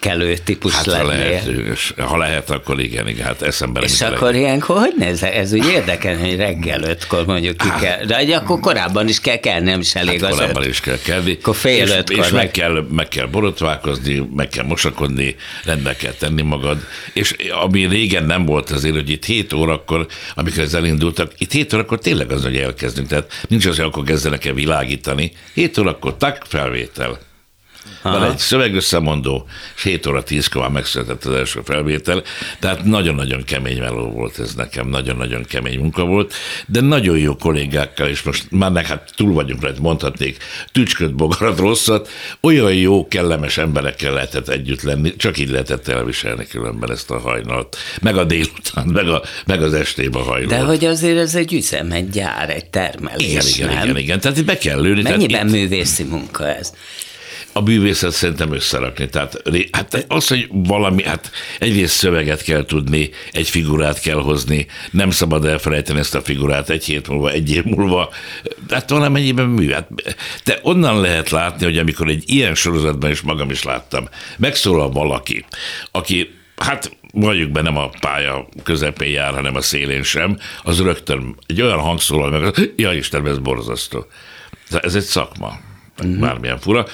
[0.02, 1.06] kelő típus hát, lennél.
[1.06, 4.40] Ha lehet, ha lehet, akkor igen, igen, hát eszembe És akkor legyen.
[4.40, 5.22] ilyenkor hogy néz?
[5.22, 8.24] Ez úgy érdekel, hogy reggel ötkor mondjuk ki hát, kell.
[8.24, 10.68] De akkor korábban is kell kelni, nem is elég hát az korábban öt.
[10.68, 11.38] is kell kelni.
[11.40, 12.24] Akkor fél és, ötkor.
[12.24, 16.78] És meg kell, meg kell borotválkozni, meg kell mosakodni, rendbe kell tenni magad.
[17.12, 21.72] És ami régen nem volt azért, hogy itt 7 órakor, amikor ez elindultak, itt 7
[21.72, 23.08] órakor tényleg az, hogy elkezdünk.
[23.08, 25.32] Tehát nincs az, hogy akkor kezdenek el világítani.
[25.54, 27.30] 7 órakor tak, felvétel.
[28.02, 28.18] Aha.
[28.18, 32.22] Van egy szövegösszemondó, és 7 óra 10 már megszületett az első felvétel,
[32.58, 36.34] tehát nagyon-nagyon kemény meló volt ez nekem, nagyon-nagyon kemény munka volt,
[36.66, 40.36] de nagyon jó kollégákkal, és most már hát túl vagyunk rajta, mondhatnék,
[40.72, 42.08] tücsköt, bogarat, rosszat,
[42.40, 47.76] olyan jó, kellemes emberekkel lehetett együtt lenni, csak így lehetett elviselni különben ezt a hajnalt,
[48.00, 50.48] meg a délután, meg, a, meg az estébe hajnalt.
[50.48, 53.82] De hogy azért ez egy üzem, egy gyár, egy termelés, Igen, igen, nem?
[53.84, 55.02] igen, igen, tehát itt be kell lőni.
[55.02, 55.52] Mennyiben itt...
[55.52, 56.72] művészi munka ez?
[57.52, 59.08] A művészet szerintem összerakni.
[59.08, 65.10] Tehát hát az, hogy valami, hát egyrészt szöveget kell tudni, egy figurát kell hozni, nem
[65.10, 68.10] szabad elfelejteni ezt a figurát egy hét múlva, egy év múlva,
[68.70, 69.70] hát valamennyiben mű.
[69.70, 69.88] Hát,
[70.44, 75.44] de onnan lehet látni, hogy amikor egy ilyen sorozatban is magam is láttam, megszólal valaki,
[75.90, 81.36] aki hát mondjuk be nem a pálya közepén jár, hanem a szélén sem, az rögtön
[81.46, 84.06] egy olyan hangszólal meg, ja Isten, ez borzasztó.
[84.82, 86.18] Ez egy szakma uh-huh.
[86.18, 86.86] bármilyen fura.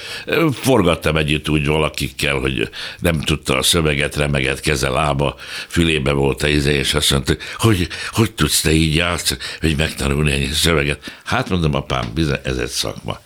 [0.52, 5.36] Forgattam együtt úgy valakikkel, hogy nem tudta a szöveget, remegett keze, lába,
[5.68, 10.32] fülébe volt a íze, és azt mondta, hogy hogy tudsz te így játszani, hogy megtanulni
[10.32, 11.12] egy szöveget.
[11.24, 13.20] Hát mondom, apám, bizony, ez egy szakma.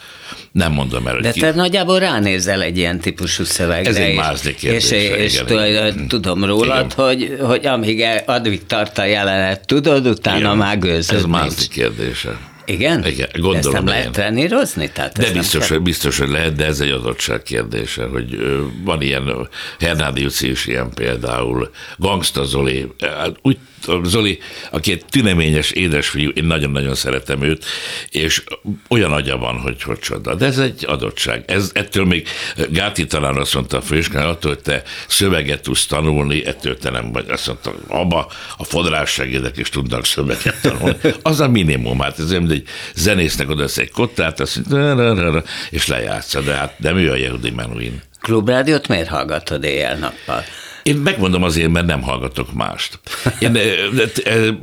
[0.53, 1.41] Nem mondom el, hogy De ki...
[1.41, 3.91] te nagyjából ránézel egy ilyen típusú szövegre.
[3.91, 4.91] Ez egy másik kérdés.
[4.91, 7.07] És, és igen, tudom rólad, igen.
[7.07, 10.57] hogy, hogy amíg addig tart a jelenet, tudod, utána igen.
[10.57, 12.52] már gőzöd Ez másik kérdése.
[12.65, 13.07] Igen?
[13.07, 13.57] Igen, gondolom.
[13.59, 14.91] Ezt nem lehet trenírozni?
[14.93, 15.79] Tehát de biztos, kell...
[15.79, 18.39] biztos, hogy lehet, de ez egy adottság kérdése, hogy
[18.85, 19.49] van ilyen,
[19.79, 23.59] Hernádi is ilyen például, Gangsta Zoli, hát úgy
[24.03, 24.39] Zoli,
[24.71, 27.65] aki egy tüneményes édesfiú, én nagyon-nagyon szeretem őt,
[28.11, 28.43] és
[28.89, 30.35] olyan agya van, hogy hogy csoda.
[30.35, 31.45] De ez egy adottság.
[31.47, 32.29] Ez, ettől még
[32.71, 37.13] Gáti talán azt mondta a főiskán, attól, hogy te szöveget tudsz tanulni, ettől te nem
[37.13, 37.31] vagy.
[37.31, 40.97] Azt mondta, abba a fodrás segédek is tudnak szöveget tanulni.
[41.23, 42.01] Az a minimum.
[42.01, 46.97] Hát ez nem, egy zenésznek oda egy kottát, azt mondja, és lejátsza, de hát nem
[46.97, 48.03] ő a Yehudi Menuhin.
[48.21, 50.45] Klubrádiót miért hallgatod éjjel-nappal?
[50.83, 52.99] Én megmondom azért, mert nem hallgatok mást.
[53.39, 53.59] Én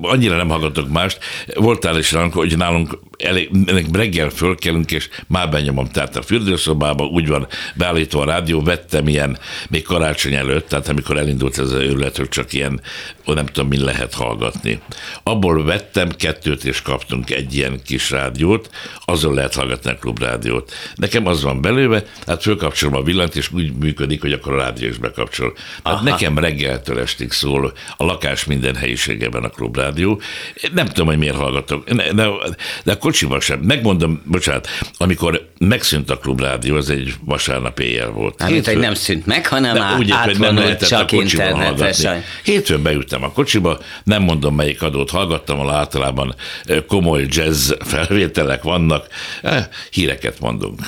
[0.02, 1.20] annyira nem hallgatok mást.
[1.56, 3.50] Voltál is ránk, hogy nálunk elég,
[3.94, 5.88] reggel fölkelünk, és már benyomom.
[5.88, 9.38] Tehát a fürdőszobába úgy van beállítva a rádió, vettem ilyen
[9.70, 12.82] még karácsony előtt, tehát amikor elindult ez az őrület, hogy csak ilyen,
[13.26, 14.80] nem tudom, mi lehet hallgatni.
[15.24, 18.70] Abból vettem kettőt, és kaptunk egy ilyen kis rádiót,
[19.06, 20.74] azon lehet hallgatni a klubrádiót.
[20.96, 24.88] Nekem az van belőle, hát fölkapcsolom a villant, és úgy működik, hogy akkor a rádió
[24.88, 25.54] is bekapcsol.
[25.84, 30.22] Tehát nekem reggeltől estig szól a lakás minden helyiségében a klubrádió.
[30.74, 32.30] Nem tudom, hogy miért hallgatok, de, de,
[32.84, 33.60] de akkor kocsiba sem.
[33.60, 34.68] Megmondom, bocsánat,
[34.98, 38.42] amikor megszűnt a klubrádió, az egy vasárnap éjjel volt.
[38.42, 42.24] Hát, hogy nem szűnt meg, hanem de úgy, hogy nem lehetett csak internetre.
[42.44, 46.36] Hétfőn beültem a kocsiba, nem mondom melyik adót hallgattam, ahol általában
[46.88, 49.08] komoly jazz felvételek vannak,
[49.92, 50.80] híreket mondunk.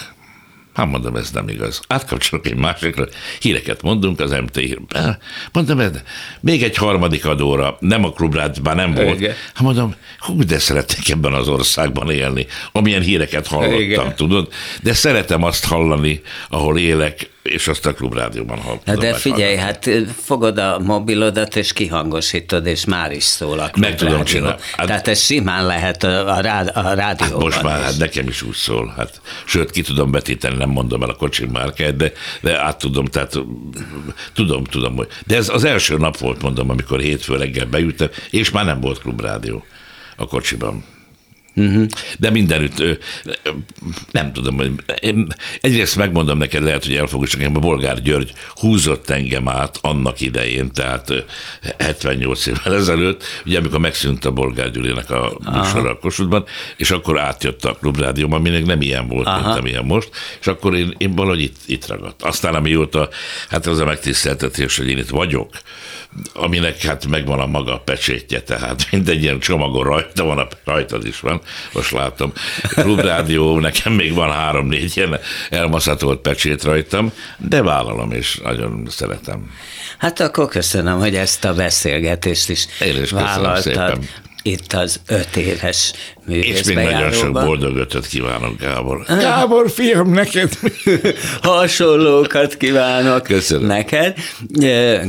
[0.74, 1.82] Hát mondom, ez nem igaz.
[1.88, 3.06] Átkapcsolok egy másikra,
[3.40, 4.80] híreket mondunk az MT hír.
[5.52, 5.92] Mondom, ez,
[6.40, 9.20] még egy harmadik adóra, nem a klubrát, bár nem volt.
[9.20, 9.34] Igen.
[9.54, 14.16] Hát mondom, hú, de szeretek ebben az országban élni, amilyen híreket hallottam, Igen.
[14.16, 14.48] tudod?
[14.82, 19.00] De szeretem azt hallani, ahol élek, és azt a klubrádióban hallottam.
[19.00, 19.90] De figyelj, hát
[20.24, 24.62] fogod a mobilodat, és kihangosítod, és már is szól a Meg tudom csinálni.
[24.78, 28.42] Hát, Tehát ez simán lehet a, rád, a rádióban hát Most már hát nekem is
[28.42, 28.94] úgy szól.
[28.98, 33.06] Hát, sőt, ki tudom betíteni, nem mondom el a kocsim márkát, de, de át tudom,
[33.06, 33.40] tehát
[34.34, 35.08] tudom, tudom, hogy.
[35.26, 39.00] De ez az első nap volt, mondom, amikor hétfő reggel beültem, és már nem volt
[39.00, 39.66] klubrádió
[40.16, 40.84] a kocsiban.
[41.56, 41.86] Uh-huh.
[42.20, 42.84] De mindenütt,
[44.12, 44.72] nem tudom, hogy
[45.62, 50.72] egyrészt megmondom neked, lehet, hogy elfogos nekem, a Bolgár György húzott engem át annak idején,
[50.72, 51.14] tehát
[51.78, 56.46] 78 évvel ezelőtt, ugye amikor megszűnt a Bolgár Gyurinek a műsor a Kossuthban,
[56.78, 59.46] és akkor átjött a klubrádióm, ami még nem ilyen volt, Aha.
[59.46, 60.10] mint amilyen most,
[60.40, 62.22] és akkor én, én valahogy itt, itt ragadt.
[62.22, 63.10] Aztán amióta,
[63.50, 65.50] hát az a megtiszteltetés, hogy én itt vagyok,
[66.34, 71.20] aminek hát megvan a maga pecsétje, tehát mindegy ilyen csomagon rajta van, a rajtad is
[71.20, 71.41] van,
[71.74, 72.34] most látom.
[72.68, 79.52] Klubrádió, nekem még van három-négy ilyen elmaszatolt pecsét rajtam, de vállalom, és nagyon szeretem.
[79.98, 83.62] Hát akkor köszönöm, hogy ezt a beszélgetést is, Én is vállaltad.
[83.62, 84.00] Szépen
[84.42, 85.94] itt az öt éves
[86.28, 89.04] És még nagyon sok boldog ötöt kívánok, Gábor.
[89.08, 90.50] Gábor, fiam, neked
[91.42, 93.68] hasonlókat kívánok Köszönöm.
[93.68, 94.18] neked.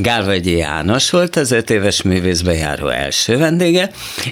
[0.01, 3.90] Gálvagyi János volt az öt éves művészbejáró első vendége,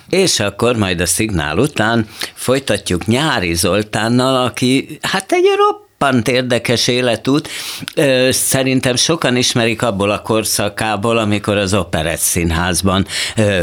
[0.09, 6.89] és akkor majd a szignál után folytatjuk Nyári Zoltánnal, aki hát egy ropp roppant érdekes
[6.89, 7.49] életút.
[8.31, 13.07] Szerintem sokan ismerik abból a korszakából, amikor az operett színházban,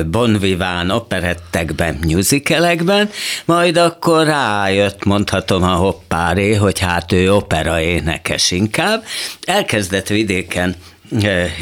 [0.06, 3.10] bonviván, operettekben, musicalekben,
[3.46, 9.04] majd akkor rájött, mondhatom a hoppáré, hogy hát ő opera énekes inkább.
[9.46, 10.76] Elkezdett vidéken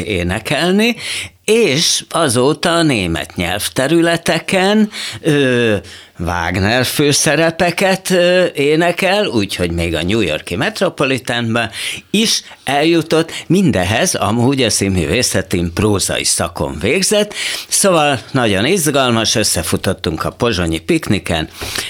[0.06, 0.96] énekelni,
[1.46, 4.90] és azóta a német nyelvterületeken
[5.22, 5.76] ö,
[6.20, 11.72] Wagner főszerepeket ö, énekel, úgyhogy még a New Yorki Metropolitanben
[12.12, 17.34] is eljutott, mindehez amúgy a színművészetén prózai szakon végzett,
[17.68, 21.50] szóval nagyon izgalmas, összefutottunk a pozsonyi pikniken,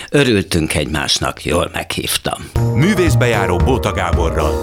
[0.09, 2.51] örültünk egymásnak, jól meghívtam.
[2.73, 4.61] Művészbejáró Bóta Gáborral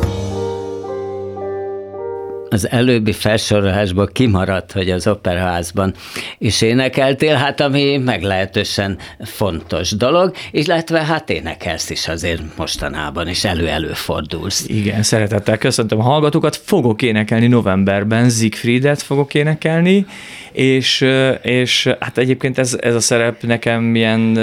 [2.53, 5.95] az előbbi felsorolásból kimaradt, hogy az operaházban
[6.39, 14.65] is énekeltél, hát ami meglehetősen fontos dolog, illetve hát énekelsz is azért mostanában is elő-előfordulsz.
[14.69, 20.07] Igen, szeretettel köszöntöm a hallgatókat, fogok énekelni novemberben, Siegfriedet fogok énekelni,
[20.53, 21.07] és,
[21.43, 24.37] és hát egyébként ez, ez a szerep nekem milyen,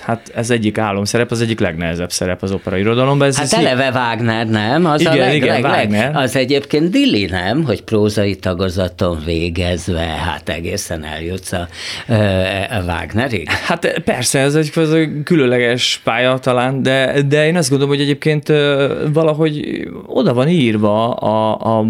[0.00, 3.28] hát ez egyik álomszerep, az egyik legnehezebb szerep az irodalomban.
[3.28, 4.86] Ez hát eleve Wagner, nem?
[4.86, 6.16] Az igen, a leg, igen, leg, Wagner.
[6.16, 6.90] Az egyébként
[7.26, 7.64] Dilli, nem?
[7.64, 11.68] Hogy prózai tagozaton végezve, hát egészen eljutsz a,
[12.70, 13.48] a Wagnerig?
[13.48, 18.48] Hát persze, ez egy, ez különleges pálya talán, de, de én azt gondolom, hogy egyébként
[19.12, 21.86] valahogy oda van írva a, a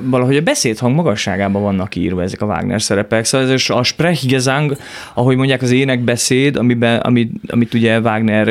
[0.00, 3.24] valahogy a beszédhang magasságában vannak írva ezek a Wagner szerepek.
[3.24, 4.76] Szóval ez a Sprechgesang,
[5.14, 8.46] ahogy mondják az énekbeszéd, amiben, amit, amit ugye Wagner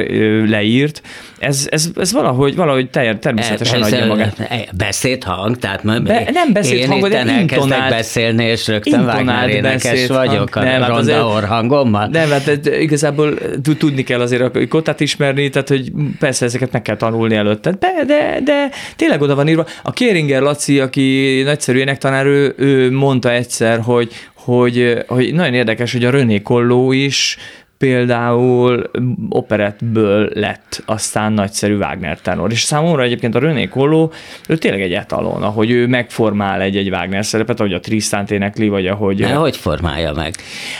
[0.47, 1.01] leírt,
[1.39, 4.69] ez, ez, ez valahogy, valahogy természetesen ez, adja magát.
[4.77, 10.81] Beszédhang, tehát Be, nem beszédhang, de intonált, beszélni, és rögtön Wagner énekes vagyok a nem,
[10.81, 12.07] hát ronda azért, orhangommal.
[12.07, 13.33] Nem, hát igazából
[13.77, 18.03] tudni kell azért a kotát ismerni, tehát hogy persze ezeket meg kell tanulni előtte, de,
[18.07, 19.65] de, de tényleg oda van írva.
[19.83, 25.91] A Kéringer Laci, aki nagyszerű énektanár, ő, ő mondta egyszer, hogy, hogy, hogy nagyon érdekes,
[25.91, 27.37] hogy a René Kolló is
[27.77, 28.91] például
[29.29, 32.51] operettből lett aztán nagyszerű Wagner tenor.
[32.51, 34.11] És számomra egyébként a René Kolló,
[34.47, 38.87] ő tényleg egy etalon, ahogy ő megformál egy-egy Wagner szerepet, ahogy a Tristan énekli, vagy
[38.87, 39.21] ahogy...
[39.21, 40.35] De hogy formálja meg?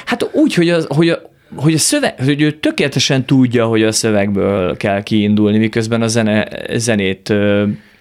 [0.05, 1.21] Hát úgy, hogy, az, hogy a,
[1.55, 6.47] hogy a szöveg, hogy ő tökéletesen tudja, hogy a szövegből kell kiindulni, miközben a zene,
[6.75, 7.33] zenét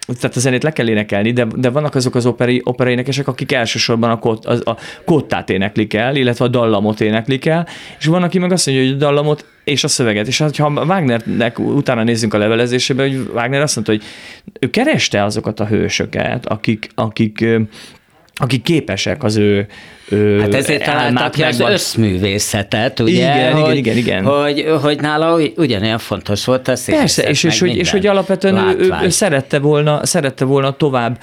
[0.07, 4.09] tehát a zenét le kell énekelni, de, de vannak azok az operi, operaénekesek, akik elsősorban
[4.09, 7.67] a, kot, a, a kottát éneklik el, illetve a dallamot éneklik el,
[7.99, 10.27] és van, aki meg azt mondja, hogy a dallamot és a szöveget.
[10.27, 14.03] És hát, ha Wagnernek utána nézzünk a levelezésébe, hogy Wagner azt mondta, hogy
[14.59, 17.45] ő kereste azokat a hősöket, akik, akik
[18.35, 19.67] akik képesek az ő
[20.09, 23.11] ő hát ezért találtak az összművészetet, ugye?
[23.11, 24.23] Igen, hogy, igen, igen, igen.
[24.23, 27.05] Hogy, hogy nála ugyanilyen fontos volt a színészet.
[27.05, 31.19] Persze, és, és, hogy, és hogy alapvetően ő, ő, szerette, volna, szerette volna tovább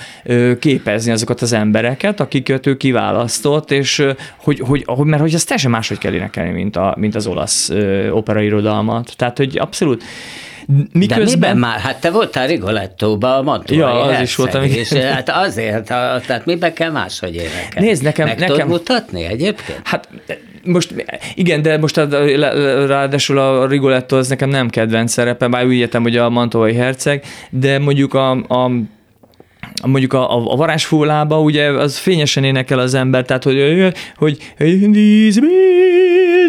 [0.58, 5.70] képezni azokat az embereket, akiket ő kiválasztott, és hogy, hogy, hogy mert hogy ezt teljesen
[5.70, 7.70] máshogy kell énekelni, mint, a, mint az olasz
[8.10, 9.12] operairodalmat.
[9.16, 10.04] Tehát, hogy abszolút
[10.92, 11.24] Miközben...
[11.24, 11.78] De miben már?
[11.78, 14.62] Hát te voltál Rigolettóban, a Mantuai Ja, az herceg, is voltam.
[14.62, 17.86] És hát azért, tehát miben kell máshogy énekelni?
[17.86, 18.26] Nézd, nekem...
[18.26, 18.68] Meg nekem...
[18.68, 19.80] mutatni egyébként?
[19.84, 20.08] Hát
[20.64, 20.94] most
[21.34, 21.96] igen, de most
[22.86, 27.24] ráadásul a Rigoletto az nekem nem kedvenc szerepe, bár úgy értem, hogy a Mantovai herceg,
[27.50, 28.70] de mondjuk a, a
[29.86, 34.92] mondjuk a, a, a varázsfólába, ugye az fényesen énekel az ember, tehát hogy, hogy in
[34.92, 35.36] dies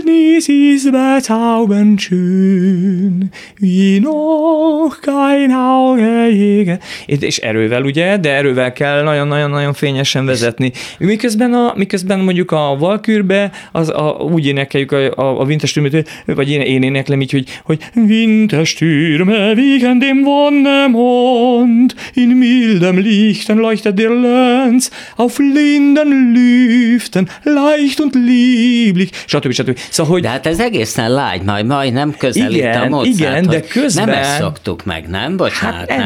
[0.04, 6.80] Wildnis ist bezaubernd schön, wie noch kein Auge jége.
[7.06, 10.72] És erővel, ugye, de erővel kell nagyon-nagyon-nagyon fényesen vezetni.
[11.00, 16.50] Miközben, a, miközben mondjuk a Valkürbe az a, úgy énekeljük a, a, a Winterstürmet, vagy
[16.50, 24.10] én, én éneklem így, hogy, hogy Winterstürme wiegen dem Wonnemond, in mildem Lichten leuchtet der
[24.10, 29.52] Lenz, auf linden Lüften, leicht und lieblich, stb.
[29.52, 29.78] stb.
[29.90, 30.22] Szóval, hogy...
[30.22, 34.06] De hát ez egészen lágy, majd majdnem közelít igen, a Mozart, Igen, de közben...
[34.06, 35.38] Nem ezt szoktuk meg, nem?
[35.38, 35.98] Bocsánat, hát nem,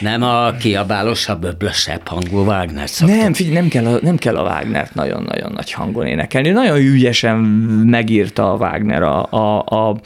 [0.00, 3.16] nem, nem a kiabálósabb, öblösebb hangú Wagner szoktuk.
[3.16, 6.50] Nem, figyelj, nem kell a, nem kell a Wagnert nagyon-nagyon nagy hangon énekelni.
[6.50, 7.36] Nagyon ügyesen
[7.84, 10.00] megírta a Wagner a, a, a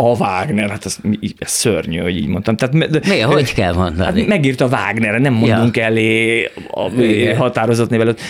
[0.00, 0.96] a Wagner, hát ez,
[1.38, 2.56] ez szörnyű, hogy így mondtam.
[2.56, 4.20] Tehát, de, Mi, hogy kell mondani?
[4.20, 5.84] Hát megírta Wagner, nem mondunk ja.
[5.84, 6.90] elé a
[7.36, 8.20] határozott névelőt.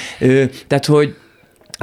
[0.66, 1.14] Tehát, hogy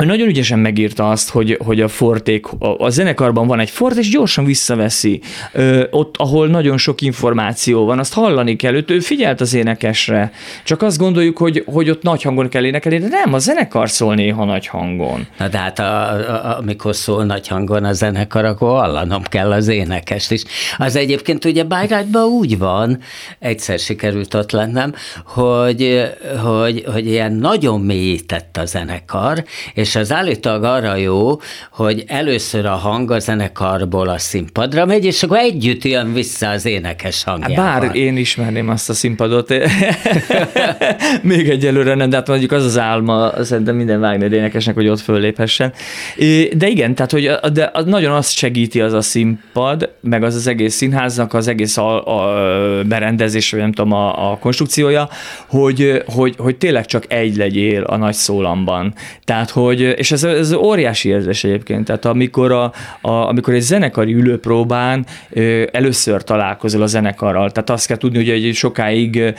[0.05, 4.10] nagyon ügyesen megírta azt, hogy, hogy a forték, a, a zenekarban van egy fort, és
[4.10, 5.21] gyorsan visszaveszi.
[5.51, 8.73] Ö, ott, ahol nagyon sok információ van, azt hallani kell.
[8.73, 10.31] Ő, ő figyelt az énekesre.
[10.63, 14.15] Csak azt gondoljuk, hogy, hogy ott nagy hangon kell énekelni, de nem, a zenekar szól
[14.15, 15.27] néha nagy hangon.
[15.38, 19.67] Na de hát a, a, amikor szól nagy hangon a zenekar, akkor hallanom kell az
[19.67, 20.43] énekest is.
[20.77, 22.99] Az egyébként ugye Bájrátban úgy van,
[23.39, 24.93] egyszer sikerült ott lennem,
[25.25, 26.12] hogy,
[26.43, 31.39] hogy, hogy ilyen nagyon mélyített a zenekar, és és az állítólag arra jó,
[31.71, 36.65] hogy először a hang a zenekarból a színpadra megy, és akkor együtt jön vissza az
[36.65, 37.80] énekes hangjával.
[37.80, 39.50] Bár én ismerném azt a színpadot,
[41.21, 45.00] még egyelőre nem, de hát mondjuk az az álma szerintem minden Wagner énekesnek, hogy ott
[45.00, 45.73] fölléphessen.
[46.52, 50.76] De igen, tehát hogy de nagyon azt segíti az a színpad, meg az az egész
[50.76, 55.10] színháznak az egész a, a berendezés, vagy nem tudom, a, a konstrukciója,
[55.47, 58.93] hogy, hogy, hogy tényleg csak egy legyél a nagy szólamban.
[59.23, 63.61] Tehát, hogy hogy, és ez, ez óriási érzés egyébként, tehát amikor, a, a, amikor egy
[63.61, 65.05] zenekari ülőpróbán
[65.71, 69.33] először találkozol a zenekarral, tehát azt kell tudni, hogy egy sokáig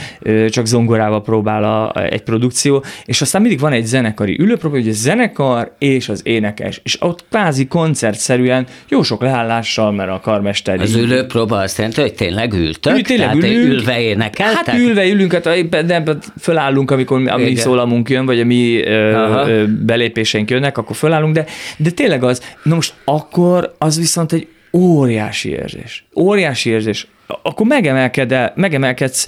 [0.48, 4.92] csak zongorával próbál a, egy produkció, és aztán mindig van egy zenekari ülőpróba, hogy a
[4.92, 10.80] zenekar és az énekes, és ott kvázi koncertszerűen jó sok leállással, mert a karmester...
[10.80, 12.96] Az ülőpróba azt jelenti, hogy tényleg ültök?
[12.96, 14.66] Ül, tényleg tehát ülünk, ülve énekeltek?
[14.66, 16.02] Hát ülve ülünk, hát de
[16.40, 18.82] fölállunk, amikor a mi szólamunk jön, vagy a mi
[19.84, 24.48] belépés kérdéseink jönnek, akkor fölállunk, de, de tényleg az, na most akkor az viszont egy
[24.72, 26.04] óriási érzés.
[26.16, 27.06] Óriási érzés.
[27.42, 29.26] Akkor megemelked megemelkedsz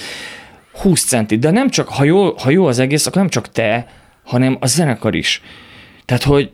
[0.73, 3.87] 20 centit, de nem csak, ha jó, ha jó az egész, akkor nem csak te,
[4.25, 5.43] hanem a zenekar is.
[6.05, 6.51] Tehát, hogy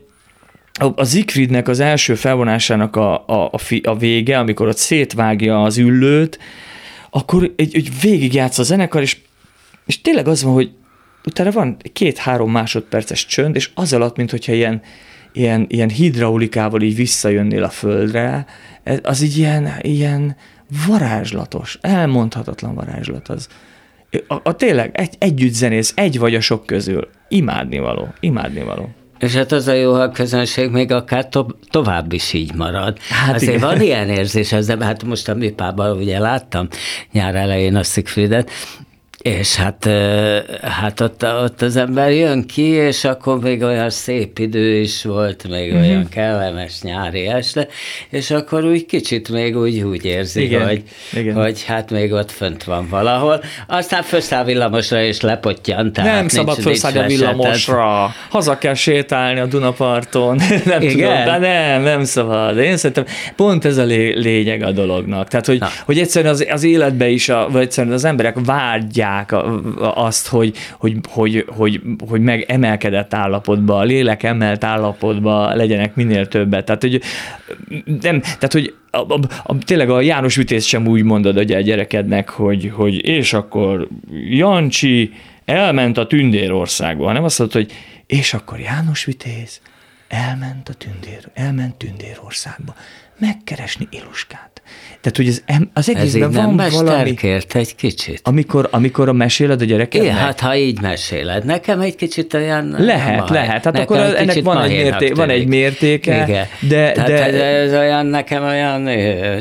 [0.95, 5.77] a Zikridnek az első felvonásának a, a, a, fi, a vége, amikor ott szétvágja az
[5.77, 6.39] üllőt,
[7.09, 9.17] akkor egy, egy végig játsz a zenekar, és,
[9.85, 10.71] és tényleg az van, hogy
[11.27, 14.81] utána van két-három másodperces csönd, és az alatt, mint hogyha ilyen,
[15.33, 18.45] ilyen, ilyen hidraulikával így visszajönnél a földre,
[19.03, 20.35] az így ilyen, ilyen
[20.87, 23.47] varázslatos, elmondhatatlan varázslat az.
[24.27, 27.07] A, a tényleg egy, együtt zenész, egy vagy a sok közül.
[27.27, 28.89] Imádnivaló, imádnivaló.
[29.19, 32.97] És hát az a jó, ha a közönség még akár to- tovább is így marad.
[33.09, 33.67] Hát Azért igen.
[33.67, 36.67] van ilyen érzés, az, de hát most a műpában ugye láttam
[37.11, 38.51] nyár elején a Szigfriedet,
[39.27, 39.89] és hát,
[40.61, 45.47] hát ott, ott az ember jön ki, és akkor még olyan szép idő is volt,
[45.49, 45.81] még mm-hmm.
[45.81, 47.67] olyan kellemes nyári este,
[48.09, 51.35] és akkor úgy kicsit még úgy, úgy érzi, igen, hogy, igen.
[51.35, 53.43] hogy hát még ott fönt van valahol.
[53.67, 55.97] Aztán főszáll villamosra és lepottyant.
[55.97, 58.13] Nem szabad főszállni a villamosra.
[58.29, 60.35] Haza kell sétálni a Dunaparton.
[60.65, 60.91] nem igen?
[60.91, 62.57] tudom, de nem, nem szabad.
[62.57, 65.27] Én szerintem pont ez a lényeg a dolognak.
[65.27, 69.97] Tehát, hogy, hogy egyszerűen az, az életbe is, a, vagy egyszerűen az emberek vágyják tudják
[69.97, 76.65] azt, hogy, hogy, hogy, hogy, hogy megemelkedett állapotba, a lélek emelt állapotba legyenek minél többet.
[76.65, 77.01] Tehát, hogy
[78.01, 82.29] nem, tehát, hogy a, a, a, tényleg a János Vitéz sem úgy mondod a gyerekednek,
[82.29, 83.87] hogy, hogy és akkor
[84.29, 85.13] Jancsi
[85.45, 87.71] elment a Tündérországba, hanem azt mondod, hogy
[88.05, 89.61] és akkor János Vitéz
[90.07, 92.75] elment a Tündér, elment Tündérországba
[93.19, 94.57] megkeresni Iluskát.
[95.01, 97.13] Tehát, hogy ez, az egészben Ez van valami...
[97.13, 98.19] kért egy kicsit.
[98.23, 100.09] Amikor, amikor a meséled a gyerekednek?
[100.09, 101.45] Igen, hát ha így meséled.
[101.45, 102.75] Nekem egy kicsit olyan...
[102.77, 103.63] Lehet, lehet.
[103.63, 106.23] Hát nekem akkor ennek van egy, mérté- van egy mértéke.
[106.23, 106.45] Igen.
[106.59, 107.43] De, Tehát de...
[107.43, 108.85] ez olyan, nekem olyan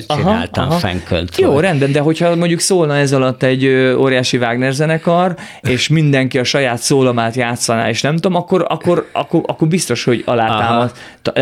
[0.06, 0.78] csináltam aha, aha.
[0.78, 1.38] fenkölt.
[1.38, 3.66] Jó, rendben, de hogyha mondjuk szólna ez alatt egy
[3.98, 9.40] óriási Wagner zenekar, és mindenki a saját szólamát játszaná, és nem tudom, akkor, akkor, akkor,
[9.46, 10.96] akkor biztos, hogy alátámaszt,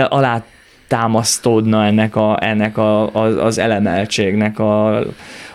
[0.09, 0.45] alá
[0.95, 4.97] támasztódna ennek, a, ennek a, a, az elemeltségnek a,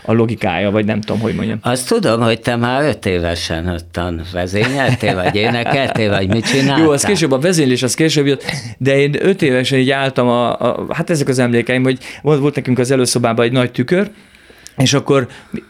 [0.02, 1.60] a logikája, vagy nem tudom, hogy mondjam.
[1.62, 6.84] Azt tudom, hogy te már öt évesen ottan vezényeltél, vagy énekeltél, vagy mit csináltál?
[6.84, 8.44] Jó, az később a vezénylés, az később jött,
[8.78, 12.56] de én öt évesen így álltam, a, a, hát ezek az emlékeim, hogy volt, volt
[12.56, 14.10] nekünk az előszobában egy nagy tükör,
[14.78, 15.28] és akkor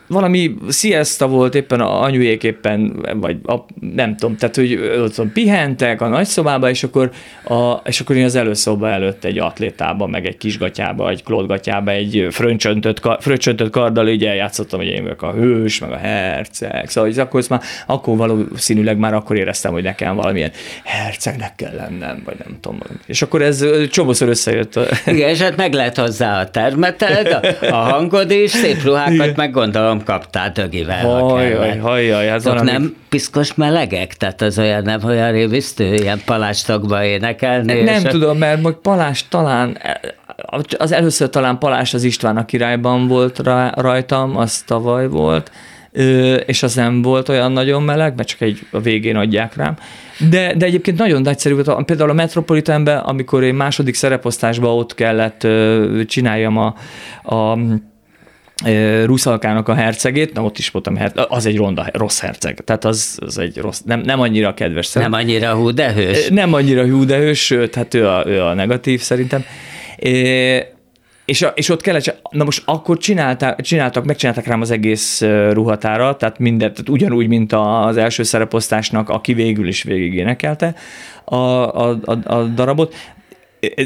[0.09, 6.01] valami siesta volt éppen a anyujék éppen, vagy a, nem tudom, tehát hogy ott pihentek
[6.01, 7.11] a nagyszobába, és akkor,
[7.43, 12.27] a, és akkor én az előszoba előtt egy atlétában, meg egy kisgatyába, egy klódgatyába, egy
[12.31, 16.89] fröncsöntött, fröncsöntött karddal így eljátszottam, hogy én vagyok a hős, meg a herceg.
[16.89, 20.51] Szóval hogy akkor, már, akkor valószínűleg már akkor éreztem, hogy nekem valamilyen
[20.83, 22.79] hercegnek kell lennem, vagy nem tudom.
[23.05, 24.79] És akkor ez csomószor összejött.
[25.05, 29.98] Igen, és hát meg lehet hozzá a termeted, a, hangod is, szép ruhákat meg gondolom
[30.03, 34.13] kaptál dögivel, hajjaj, hajjaj, ez Azok nem piszkos melegek?
[34.13, 37.81] Tehát az olyan nem olyan révisztő, ilyen palástokba énekelni?
[37.81, 39.77] Nem tudom, mert majd Palás talán,
[40.77, 43.41] az először talán Palás az István a királyban volt
[43.75, 45.51] rajtam, az tavaly volt,
[46.45, 49.77] és az nem volt olyan nagyon meleg, mert csak egy a végén adják rám.
[50.29, 51.85] De, de egyébként nagyon nagyszerű volt.
[51.85, 55.47] Például a Metropolitanben, amikor én második szereposztásban ott kellett
[56.05, 56.75] csináljam a,
[57.35, 57.57] a
[59.05, 63.37] Ruszalkának a hercegét, na ott is voltam, az egy ronda, rossz herceg, tehát az, az
[63.37, 64.85] egy rossz, nem, nem annyira kedves.
[64.85, 65.11] Szerint.
[65.11, 66.27] Nem annyira hú, de hős.
[66.27, 69.45] Nem annyira hú, de hős, sőt, hát ő a, ő a negatív szerintem.
[69.95, 70.65] É,
[71.25, 76.39] és, és ott kellett, na most akkor csinálták, csináltak, megcsináltak rám az egész ruhatára, tehát
[76.39, 80.75] mindent, tehát ugyanúgy, mint az első szereposztásnak, aki végül is végig énekelte
[81.23, 82.95] a, a, a, a darabot,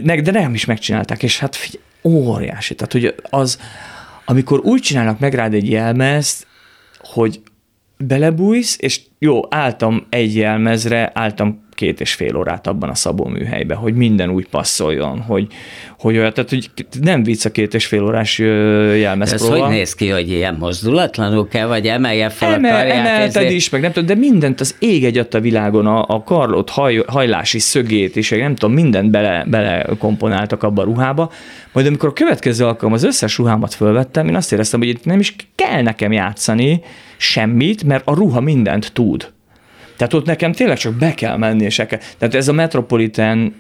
[0.03, 3.59] de nem is megcsinálták, és hát figyelj, óriási, tehát hogy az,
[4.26, 6.47] amikor úgy csinálnak meg rád egy jelmezt,
[6.99, 7.41] hogy
[7.97, 13.77] belebújsz, és jó, álltam egy jelmezre, álltam két és fél órát abban a szabó műhelyben,
[13.77, 15.47] hogy minden úgy passzoljon, hogy,
[15.99, 16.69] hogy olyan, tehát hogy
[17.01, 18.38] nem vicc a két és fél órás
[18.97, 22.97] jelmez Ez hogy néz ki, hogy ilyen mozdulatlanul kell, vagy emelje fel Emel, a karját?
[22.97, 23.51] Emelted ezért...
[23.53, 27.03] is, meg nem tudom, de mindent az ég egy a világon, a, a karlót, haj,
[27.07, 31.31] hajlási szögét és nem tudom, mindent bele, bele komponáltak abba a ruhába.
[31.71, 35.19] Majd amikor a következő alkalom az összes ruhámat fölvettem, én azt éreztem, hogy itt nem
[35.19, 36.81] is kell nekem játszani
[37.17, 39.31] semmit, mert a ruha mindent tud.
[39.97, 41.99] Tehát ott nekem tényleg csak be kell menni, és kell.
[42.17, 43.55] Tehát ez a Metropolitan,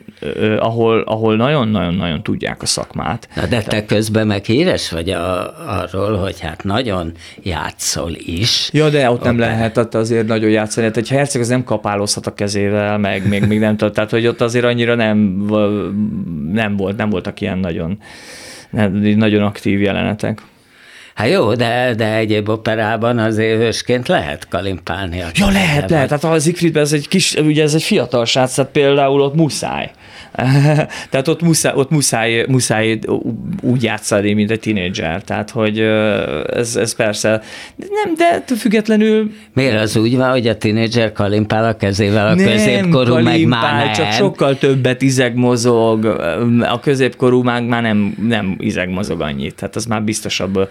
[0.59, 3.29] ahol, ahol nagyon-nagyon-nagyon tudják a szakmát.
[3.35, 7.11] Na de te közben meg híres vagy a, arról, hogy hát nagyon
[7.43, 8.69] játszol is.
[8.73, 10.85] Ja, de ott nem lehet ott azért nagyon játszani.
[10.85, 13.93] Hát egy herceg az nem kapálozhat a kezével, meg még, még nem tudott.
[13.93, 15.17] Tehát, hogy ott azért annyira nem,
[16.51, 17.97] nem volt, nem voltak ilyen nagyon,
[19.15, 20.41] nagyon aktív jelenetek.
[21.13, 25.21] Hát jó, de, de egyéb operában azért hősként lehet kalimpálni.
[25.21, 26.09] A ja, lehet, lehet.
[26.09, 29.91] Hát az Siegfriedben ez egy kis, ugye ez egy fiatal srác, tehát például ott muszáj.
[31.09, 32.99] tehát ott muszáj, ott muszáj, muszáj
[33.61, 35.21] úgy játszani, mint egy tinédzser.
[35.21, 35.79] Tehát, hogy
[36.53, 37.41] ez, ez persze,
[37.75, 39.31] nem, de függetlenül...
[39.53, 43.85] Miért az úgy van, hogy a tinédzser kalimpál a kezével, a nem középkorú meg már
[43.85, 43.93] nem.
[43.93, 46.05] csak sokkal többet izegmozog,
[46.61, 49.55] a középkorú meg már nem, nem izegmozog annyit.
[49.55, 50.69] Tehát az már biztosabb,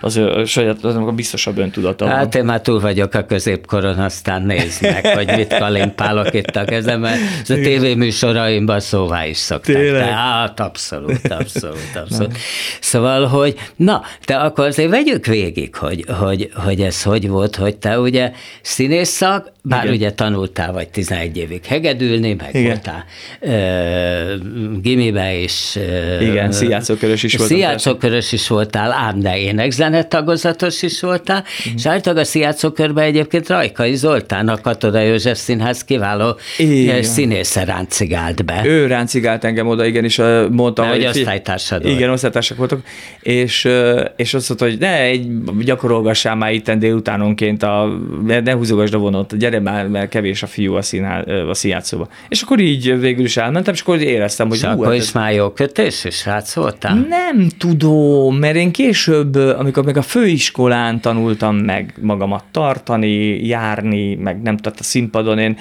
[0.00, 2.06] az, saját, az a biztosabb öntudata.
[2.06, 6.64] Hát én már túl vagyok a középkoron, aztán nézd meg, hogy mit kalimpálok itt a
[6.64, 7.12] kezemben.
[7.42, 9.76] Ez a tévéműsoraimban szóvá is szokták.
[9.76, 10.08] Tényleg?
[10.08, 12.36] Hát abszolút, abszolút, abszolút.
[12.80, 17.76] szóval, hogy na, te akkor azért vegyük végig, hogy, hogy, hogy ez hogy volt, hogy
[17.76, 18.32] te ugye
[18.62, 19.94] színész szak, bár Igen.
[19.94, 22.64] ugye tanultál vagy 11 évig hegedülni, meg Igen.
[22.64, 23.04] voltál
[23.40, 24.34] ö,
[24.80, 25.76] gimibe is.
[25.76, 27.56] Ö, Igen, szíjátszókörös is voltál.
[27.56, 31.72] Szíjátszókörös is voltál, ám de énekzene tagozatos is voltál, mm.
[31.76, 37.02] és általában a szíjátszókörben egyébként Rajkai Zoltán, a Katoda József Színház kiváló Igen.
[37.02, 38.62] színésze ráncigált be.
[38.64, 40.96] Ő ráncigált engem oda, igen, és mondta, hogy...
[40.96, 42.80] hogy osztálytársad Igen, osztálytársak voltak,
[43.20, 43.68] és,
[44.16, 49.36] és azt mondta, hogy ne, egy, gyakorolgassál már itten délutánonként, a, ne, húzogasd a vonót,
[49.36, 52.08] gyere már, mert kevés a fiú a, színhá, a színjátszóba.
[52.28, 54.56] És akkor így végül is elmentem, és akkor éreztem, hogy...
[54.56, 57.06] És akkor hát is már jó kötés, és szóltál?
[57.08, 64.42] Nem tudom, mert én később, amikor meg a főiskolán tanultam meg magamat tartani, járni, meg
[64.42, 65.56] nem tudott a színpadon, én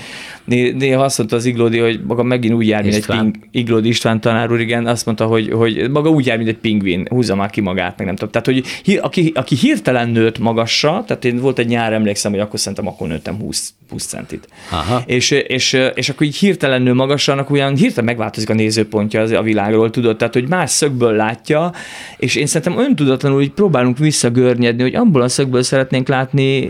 [0.46, 4.22] néha azt mondta az Iglódi, hogy maga megint úgy jár, mint egy ping, Iglódi István
[4.22, 7.50] tanár úr, igen, azt mondta, hogy, hogy maga úgy jár, mint egy pingvin, húzza már
[7.50, 8.32] ki magát, meg nem tudom.
[8.32, 12.60] Tehát, hogy aki, aki hirtelen nőtt magasra, tehát én volt egy nyár, emlékszem, hogy akkor
[12.60, 14.48] szerintem akkor nőttem 20, 20 centit.
[14.72, 15.04] Aha.
[15.06, 19.32] És, és, és, akkor így hirtelen nő magasra, annak olyan hirtelen megváltozik a nézőpontja az,
[19.32, 21.72] a világról, tudod, tehát hogy más szögből látja,
[22.18, 26.70] és én szerintem öntudatlanul így próbálunk visszagörnyedni, hogy abból a szögből szeretnénk látni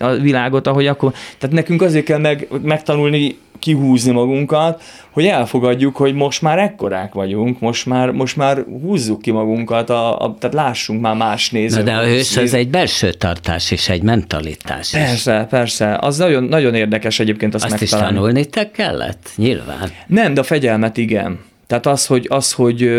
[0.00, 6.14] a világot, ahogy akkor, tehát nekünk azért kell meg, megtanulni kihúzni magunkat, hogy elfogadjuk, hogy
[6.14, 11.00] most már ekkorák vagyunk, most már, most már húzzuk ki magunkat, a, a, tehát lássunk
[11.00, 11.84] már más nézőt.
[11.84, 14.90] de a hős az egy belső tartás és egy mentalitás.
[14.90, 15.46] Persze, is.
[15.50, 15.98] persze.
[16.00, 18.10] Az nagyon, nagyon érdekes egyébként azt, azt megtalálni.
[18.10, 19.30] is tanulni te kellett?
[19.36, 19.90] Nyilván.
[20.06, 21.38] Nem, de a fegyelmet igen.
[21.70, 22.90] Tehát az, hogy, az hogy,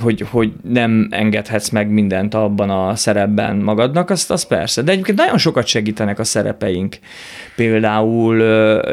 [0.00, 4.82] hogy, hogy nem engedhetsz meg mindent abban a szerepben magadnak, azt, az persze.
[4.82, 6.98] De egyébként nagyon sokat segítenek a szerepeink.
[7.56, 8.40] Például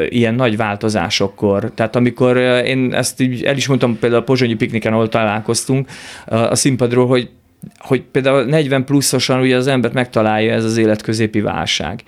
[0.08, 1.72] ilyen nagy változásokkor.
[1.74, 2.36] Tehát amikor
[2.66, 5.88] én ezt így el is mondtam például a Pozsonyi pikniken, ahol találkoztunk
[6.26, 7.30] a színpadról, hogy
[7.78, 12.02] hogy például 40 pluszosan ugye az embert megtalálja ez az életközépi válság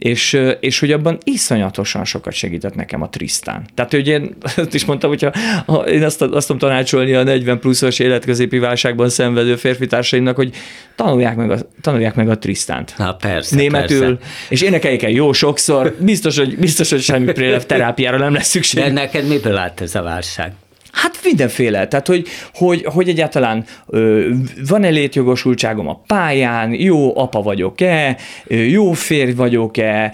[0.00, 3.64] és, és hogy abban iszonyatosan sokat segített nekem a Trisztán.
[3.74, 5.32] Tehát, hogy én azt is mondtam, hogyha
[5.66, 10.54] ha én azt, azt tudom tanácsolni a 40 pluszos életközépi válságban szenvedő férfitársaimnak, hogy
[10.96, 12.94] tanulják meg a, tanulják meg a Trisztánt.
[12.98, 14.32] Na persze, Németül, persze.
[14.48, 17.32] és énekeljék el jó sokszor, biztos, hogy, biztos, hogy semmi
[17.66, 18.82] terápiára nem lesz szükség.
[18.82, 20.52] De neked miből állt ez a válság?
[20.92, 23.64] Hát mindenféle, tehát hogy, hogy, hogy egyáltalán
[24.68, 28.16] van-e létjogosultságom a pályán, jó apa vagyok-e,
[28.48, 30.12] jó férj vagyok-e,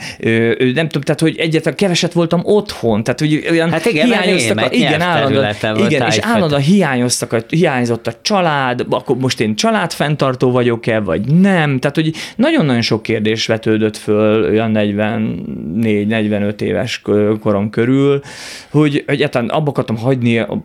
[0.59, 4.69] nem tudom, tehát hogy egyáltalán keveset voltam otthon, tehát hogy olyan hát igen, hiányoztak, a,
[4.71, 5.55] igen, állandóan,
[5.87, 11.79] igen, és állandóan hiányoztak, a, hiányzott a család, akkor most én családfenntartó vagyok-e, vagy nem,
[11.79, 17.03] tehát hogy nagyon-nagyon sok kérdés vetődött föl olyan 44-45 éves
[17.41, 18.21] korom körül,
[18.71, 20.57] hogy egyáltalán abba akartam hagyni most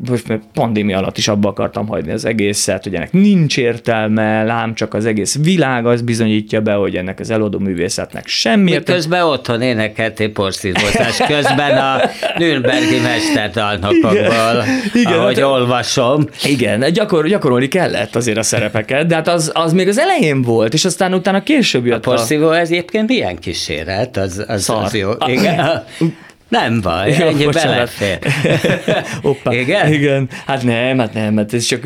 [0.54, 5.06] pandémia alatt is abba akartam hagyni az egészet, hogy ennek nincs értelme, lám csak az
[5.06, 9.02] egész világ az bizonyítja be, hogy ennek az eladó művészetnek semmi értelme.
[9.02, 12.02] Közben otthon énekeltél porszívózás közben a
[12.38, 16.28] Nürnbergi mesterdalnokokból, igen, ahogy hát, olvasom.
[16.44, 20.74] Igen, gyakor, gyakorolni kellett azért a szerepeket, de hát az, az még az elején volt,
[20.74, 22.10] és aztán utána később jött a...
[22.10, 22.58] porszívó a...
[22.58, 24.18] ez egyébként milyen kíséret?
[24.18, 25.12] Az, az, az jó.
[25.28, 25.60] Igen.
[25.60, 25.84] A,
[26.52, 28.20] nem baj, Jó, ennyi belefér.
[29.62, 29.94] Igen?
[29.94, 30.30] Igen.
[30.46, 31.82] Hát nem, hát nem, hát ez csak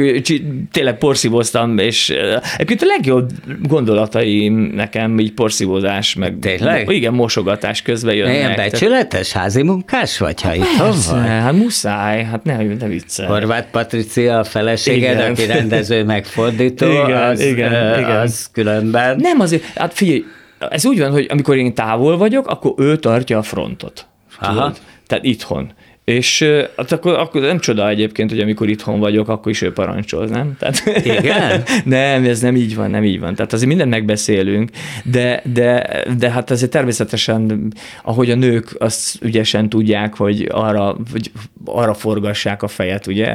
[0.71, 2.09] tényleg porszívóztam, és
[2.53, 6.91] egyébként a legjobb gondolataim nekem így porszívózás, meg tényleg?
[6.91, 8.35] igen, mosogatás közben jönnek.
[8.35, 10.95] Ilyen becsületes házi munkás vagy, ha itt vagy?
[11.25, 13.27] hát muszáj, hát ne, ne viccelj.
[13.27, 15.31] Horváth Patricia a feleséged, igen.
[15.31, 18.17] aki rendező, megfordító, igen, az, igen, igen.
[18.17, 19.17] az különben.
[19.19, 20.23] Nem azért, hát figyelj,
[20.69, 24.07] ez úgy van, hogy amikor én távol vagyok, akkor ő tartja a frontot.
[24.39, 24.73] Aha.
[25.07, 25.73] Tehát itthon.
[26.05, 26.45] És
[26.77, 30.55] hát akkor, akkor nem csoda egyébként, hogy amikor itthon vagyok, akkor is ő parancsol, nem?
[30.59, 31.63] Tehát, Igen?
[31.85, 33.35] nem, ez nem így van, nem így van.
[33.35, 34.69] Tehát azért mindent megbeszélünk,
[35.03, 41.31] de, de, de hát azért természetesen, ahogy a nők azt ügyesen tudják, hogy arra, hogy
[41.65, 43.27] arra forgassák a fejet, ugye,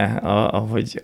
[0.51, 1.03] ahogy,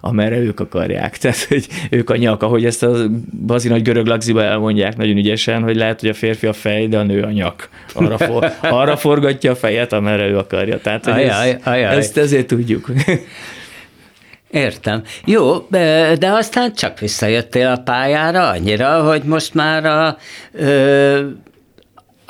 [0.00, 1.16] amerre ők akarják.
[1.18, 3.10] Tehát, hogy ők a nyak, ahogy ezt a
[3.46, 6.98] bazi nagy görög lagziba elmondják nagyon ügyesen, hogy lehet, hogy a férfi a fej, de
[6.98, 7.68] a nő a nyak.
[7.92, 10.80] Arra, for, arra forgatja a fejet, amerre ő akarja.
[10.80, 11.96] Tehát tehát ajaj, ez, ajaj.
[11.96, 12.86] ezt ezért tudjuk.
[14.50, 15.02] Értem.
[15.24, 15.66] Jó,
[16.18, 20.16] de aztán csak visszajöttél a pályára annyira, hogy most már a
[20.52, 21.26] ö,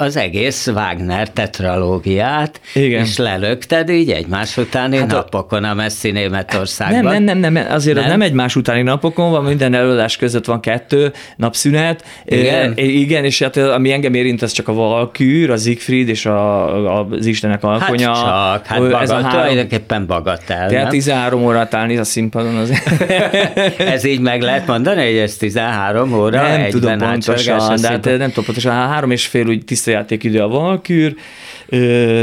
[0.00, 3.04] az egész Wagner tetralógiát, Igen.
[3.04, 7.02] és lelökted így egymás utáni hát napokon a messzi Németországban.
[7.02, 8.06] Nem, nem, nem, nem azért nem?
[8.08, 12.04] nem egymás utáni napokon van, minden előadás között van kettő napszünet.
[12.24, 16.26] Igen, e, igen és hát ami engem érint, az csak a Valkűr, a Siegfried és
[16.26, 18.14] a, a, az Istenek alkonya.
[18.14, 20.68] Hát csak, hát bagat, ez a három, tulajdonképpen bagatel.
[20.68, 22.72] Tehát 13 órát állni a színpadon az.
[23.78, 28.28] ez így meg lehet mondani, hogy ez 13 óra nem tudom pontosan, de hát nem
[28.28, 31.14] tudom pontosan, három és fél úgy tiszta játékidő a Valkür,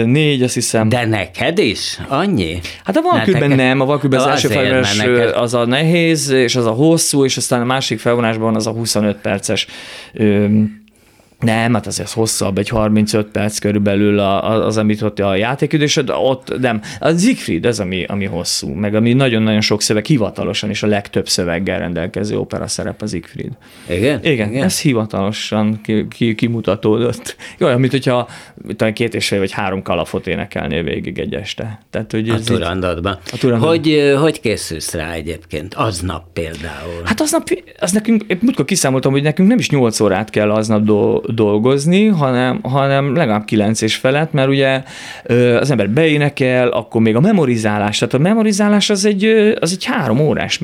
[0.05, 0.89] négy, azt hiszem.
[0.89, 1.99] De neked is?
[2.07, 2.59] Annyi?
[2.83, 5.33] Hát a Valkürben nem, a Valkürben az első felvonás neked...
[5.35, 9.17] az a nehéz, és az a hosszú, és aztán a másik felvonásban az a 25
[9.17, 9.67] perces
[11.39, 16.01] nem, hát az, ez hosszabb, egy 35 perc körülbelül az, amit ott a játékidő, és
[16.07, 16.81] ott nem.
[16.99, 21.27] A Siegfried az, ami, ami hosszú, meg ami nagyon-nagyon sok szöveg, hivatalosan is a legtöbb
[21.27, 23.51] szöveggel rendelkező opera szerep a Siegfried.
[23.89, 24.19] Igen?
[24.23, 24.63] Igen, Igen?
[24.63, 27.35] ez hivatalosan ki, ki, kimutatódott.
[27.59, 28.27] Olyan, mint hogyha
[28.75, 31.79] talán két és fél vagy három kalafot énekelnél végig egy este.
[31.89, 33.17] Tehát, hogy a turandotban.
[33.31, 33.77] A turandotban.
[33.77, 35.73] Hogy, hogy készülsz rá egyébként?
[35.73, 37.01] Aznap például.
[37.03, 41.21] Hát aznap, az nekünk, múltkor kiszámoltam, hogy nekünk nem is 8 órát kell aznap do,
[41.35, 44.83] dolgozni, hanem, hanem legalább kilenc és felett, mert ugye
[45.59, 49.25] az ember beénekel, akkor még a memorizálás, tehát a memorizálás az egy,
[49.59, 50.59] az egy három órás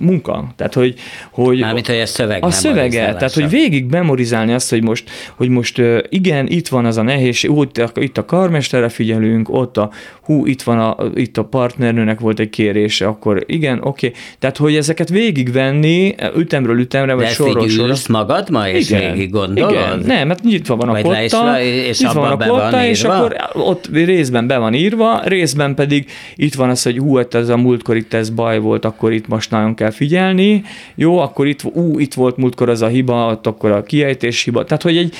[0.00, 0.52] munka.
[0.56, 0.94] Tehát, hogy,
[1.30, 5.48] hogy Mármint, hogy a szöveg A szövege, tehát, hogy végig memorizálni azt, hogy most, hogy
[5.48, 7.62] most igen, itt van az a nehézség, ó,
[7.94, 9.90] itt a karmesterre figyelünk, ott a,
[10.24, 14.06] hú, itt van a, itt a partnernőnek volt egy kérése, akkor igen, oké.
[14.06, 14.20] Okay.
[14.38, 17.94] Tehát, hogy ezeket végigvenni ütemről ütemre, vagy sorról sorra.
[18.08, 19.70] magad ma, és igen, végig gondolod?
[19.70, 22.60] Igen, Nem, nem, mert nyitva van a Vagy kotta, és nyitva van a be van
[22.60, 23.14] kotta, és írva?
[23.14, 27.48] akkor ott részben be van írva, részben pedig itt van az, hogy hú, hát ez
[27.48, 30.62] a múltkor itt ez baj volt, akkor itt most nagyon kell figyelni,
[30.94, 34.64] jó, akkor itt, ú, itt volt múltkor az a hiba, ott akkor a kiejtés hiba,
[34.64, 35.14] tehát hogy egy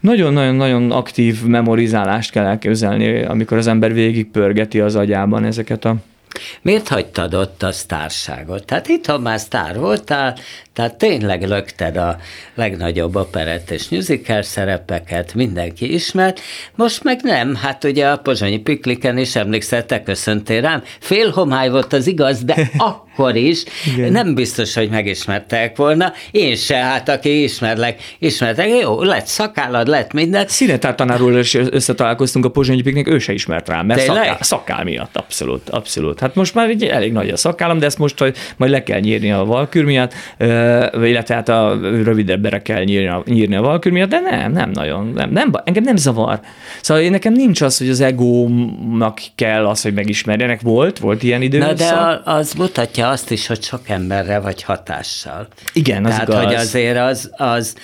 [0.00, 5.96] nagyon-nagyon-nagyon aktív memorizálást kell elképzelni, amikor az ember végig pörgeti az agyában ezeket a
[6.62, 8.64] Miért hagytad ott a sztárságot?
[8.64, 10.36] Tehát itthon már sztár voltál,
[10.72, 12.16] tehát tényleg lökted a
[12.54, 16.40] legnagyobb operett és musical szerepeket, mindenki ismert,
[16.74, 21.70] most meg nem, hát ugye a pozsonyi pikliken is emlékszel, te köszöntél rám, fél homály
[21.70, 22.70] volt az igaz, de
[23.12, 24.12] akkor is Igen.
[24.12, 30.12] nem biztos, hogy megismertek volna, én se, hát aki ismerlek, ismertek, jó, lett szakállad, lett
[30.12, 34.24] minden, Színetár tanárról is összetalálkoztunk a Pozsonyi Piknik, ő se ismert rám, mert Tényleg?
[34.24, 36.20] szakál, szakál miatt, abszolút, abszolút.
[36.20, 39.00] Hát most már így elég nagy a szakállam, de ezt most hogy majd le kell
[39.00, 40.12] nyírni a valkür miatt,
[41.02, 45.12] illetve hát a rövidebbre kell nyírni a, nyírni a valkür miatt, de nem, nem nagyon,
[45.14, 46.40] nem, nem, engem nem zavar.
[46.80, 50.60] Szóval én nekem nincs az, hogy az egómnak kell az, hogy megismerjenek.
[50.60, 51.68] Volt, volt ilyen időszak.
[51.68, 55.48] Na de az mutatja azt is, hogy sok emberre vagy hatással.
[55.72, 56.44] Igen, az Tehát, igaz.
[56.44, 57.74] hogy azért az, az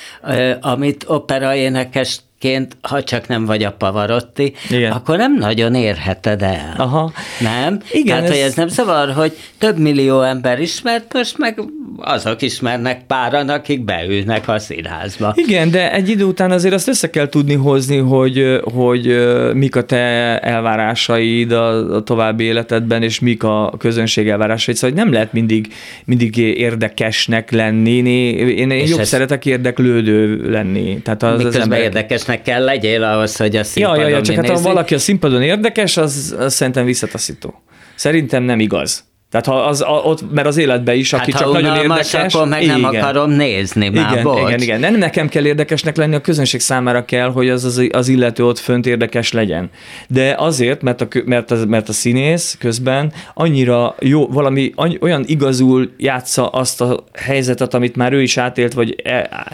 [0.61, 4.93] amit opera énekesként, ha csak nem vagy a Pavarotti, Igen.
[4.93, 6.75] akkor nem nagyon érheted el.
[6.77, 7.13] Aha.
[7.41, 7.81] Nem?
[7.91, 11.61] Igen, Tehát, ez- hogy ez nem zavar, hogy több millió ember ismert, most meg
[12.01, 15.33] azok ismernek páran, akik beülnek a színházba.
[15.37, 19.83] Igen, de egy idő után azért azt össze kell tudni hozni, hogy, hogy mik a
[19.83, 19.97] te
[20.39, 24.77] elvárásaid a, a további életedben, és mik a közönség elvárásaid.
[24.77, 25.73] Szóval hogy nem lehet mindig,
[26.05, 27.91] mindig érdekesnek lenni.
[27.91, 31.01] Én, én, jobb ez- szeretek érdeklődő lenni.
[31.03, 31.81] Tehát az, az Miközben ember...
[31.81, 34.95] érdekesnek kell legyél ahhoz, hogy a Ja, színpadon ja, ja, csak mi hát ha valaki
[34.95, 37.63] a színpadon érdekes, az, az szerintem visszataszító.
[37.95, 39.08] Szerintem nem igaz.
[39.31, 42.35] Tehát ha az, a, ott, mert az életben is, aki hát, csak ha nagyon érdekes.
[42.35, 42.95] akkor meg nem igen.
[42.95, 44.41] akarom nézni, már Igen, bocs.
[44.49, 44.81] igen, igen.
[44.81, 48.59] Nem nekem kell érdekesnek lenni, a közönség számára kell, hogy az, az, az illető ott
[48.59, 49.71] fönt érdekes legyen.
[50.09, 55.25] De azért, mert a, mert a, mert a színész közben annyira jó, valami annyi, olyan
[55.27, 59.47] igazul játsza azt a helyzetet, amit már ő is átélt, vagy, e-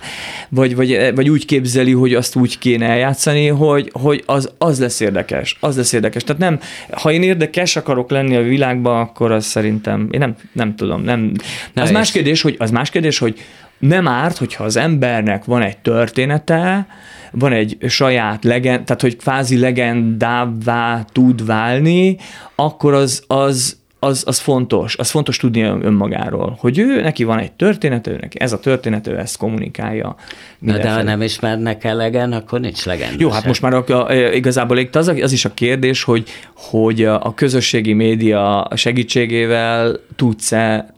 [0.48, 5.00] vagy, vagy, vagy úgy képzeli, hogy azt úgy kéne eljátszani, hogy, hogy az, az lesz
[5.00, 5.56] érdekes.
[5.60, 6.24] Az lesz érdekes.
[6.24, 6.60] Tehát nem,
[6.90, 11.32] ha én érdekes akarok lenni a világban, akkor az szerintem, én nem, nem tudom, nem.
[11.72, 13.38] Na az más kérdés, hogy, az más kérdés, hogy
[13.78, 16.86] nem árt, hogyha az embernek van egy története,
[17.32, 22.16] van egy saját legend, tehát hogy kvázi legendává tud válni,
[22.54, 27.52] akkor az, az, az, az fontos, az fontos tudni önmagáról, hogy ő, neki van egy
[27.52, 30.16] története, ő neki ez a történet, ő ezt kommunikálja.
[30.58, 33.16] Na de ha nem ismernek elegen, akkor nincs legenda.
[33.18, 37.04] Jó, hát most már a, a, igazából itt az, az is a kérdés, hogy, hogy
[37.04, 40.94] a közösségi média segítségével tudsz-e,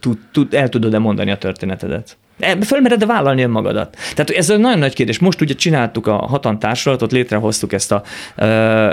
[0.00, 2.16] tud, tud, el tudod-e mondani a történetedet?
[2.38, 3.96] E, Fölmered-e vállalni önmagadat?
[4.14, 5.18] Tehát ez egy nagyon nagy kérdés.
[5.18, 8.02] Most ugye csináltuk a hatan társulatot, létrehoztuk ezt a,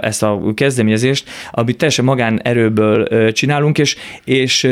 [0.01, 4.67] ezt a kezdeményezést, amit teljesen magánerőből csinálunk, és, és,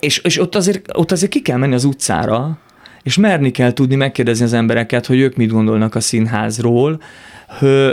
[0.00, 2.58] és, és ott, azért, ott azért ki kell menni az utcára,
[3.02, 7.02] és merni kell tudni megkérdezni az embereket, hogy ők mit gondolnak a színházról,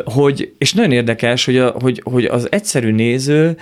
[0.03, 3.57] hogy, és nagyon érdekes, hogy, a, hogy, hogy az egyszerű néző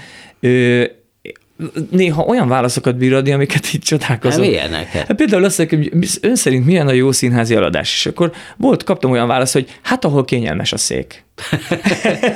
[1.91, 4.41] néha olyan válaszokat bír adni, amiket így csodálkozom.
[4.41, 5.07] Hát milyeneket?
[5.07, 5.91] Hát például azt hogy
[6.21, 10.05] ön szerint milyen a jó színházi eladás, és akkor volt, kaptam olyan választ, hogy hát
[10.05, 11.25] ahol kényelmes a szék.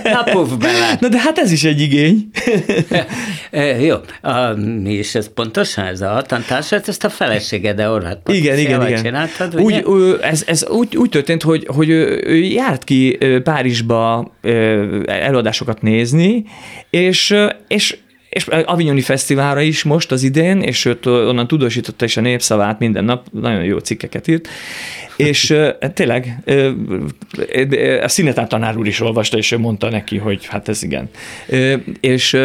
[0.04, 0.98] Na puff bele.
[1.02, 2.28] Na de hát ez is egy igény.
[3.52, 8.30] E, jó, a, mi is ez pontosan, ez a hatantársat, ezt a feleséged, de Orhat
[8.30, 9.04] Igen, igen, igen.
[9.04, 13.42] csináltad, úgy, ő, ez, ez úgy, úgy történt, hogy, hogy ő, ő járt ki ö,
[13.42, 16.44] Párizsba ö, előadásokat nézni,
[16.90, 17.98] és, ö, és
[18.32, 23.04] és Avignoni Fesztiválra is most az idén, és őt onnan tudósította is a népszavát minden
[23.04, 24.48] nap, nagyon jó cikkeket írt,
[25.16, 26.38] és ö, tényleg
[28.04, 31.10] a színetár tanár úr is olvasta, és ő mondta neki, hogy hát ez igen.
[32.00, 32.38] És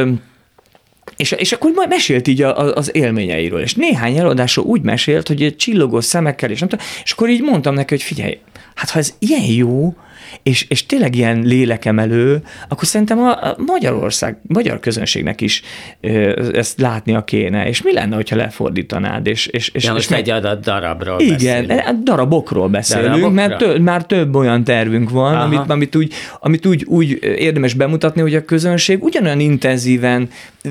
[1.17, 5.29] és, és akkor majd mesélt így a, a, az élményeiről, és néhány előadásról úgy mesélt,
[5.29, 8.39] hogy csillogó szemekkel, és nem tudom, és akkor így mondtam neki, hogy figyelj,
[8.75, 9.95] hát ha ez ilyen jó,
[10.43, 15.63] és, és tényleg ilyen lélekemelő, akkor szerintem a, a Magyarország, magyar közönségnek is
[16.01, 20.13] ö, ezt látnia kéne, és mi lenne, hogyha lefordítanád, és, és, és, Ja, és most
[20.13, 21.71] egy adat darabról igen, beszélünk.
[21.71, 23.35] e- darabokról beszélünk, Darabokra?
[23.35, 25.45] mert tö, már több olyan tervünk van, Aha.
[25.45, 30.29] amit, amit, úgy, amit úgy, úgy érdemes bemutatni, hogy a közönség ugyanolyan intenzíven,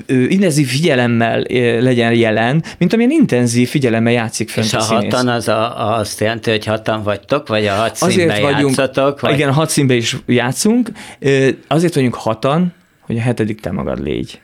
[0.08, 1.44] intenzív figyelemmel
[1.80, 6.20] legyen jelen, mint amilyen intenzív figyelemmel játszik fönt És a a hatan az a, azt
[6.20, 9.20] jelenti, hogy hatan vagytok, vagy a hat Azért vagyunk, játszatok?
[9.20, 9.34] Vagy...
[9.34, 10.92] igen, hat színbe is játszunk,
[11.68, 14.42] azért vagyunk hatan, hogy a hetedik te magad légy.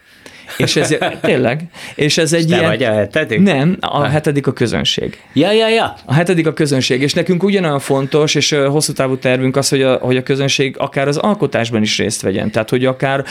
[0.58, 1.64] És ez tényleg,
[1.95, 2.70] és ez egy Te ilyen...
[2.70, 3.39] vagy a hetedik?
[3.39, 5.20] Nem, a hetedik a közönség.
[5.34, 5.95] Ja, ja, ja.
[6.06, 9.93] A hetedik a közönség, és nekünk ugyanolyan fontos, és hosszú távú tervünk az, hogy a,
[9.93, 13.24] hogy a közönség akár az alkotásban is részt vegyen, tehát hogy akár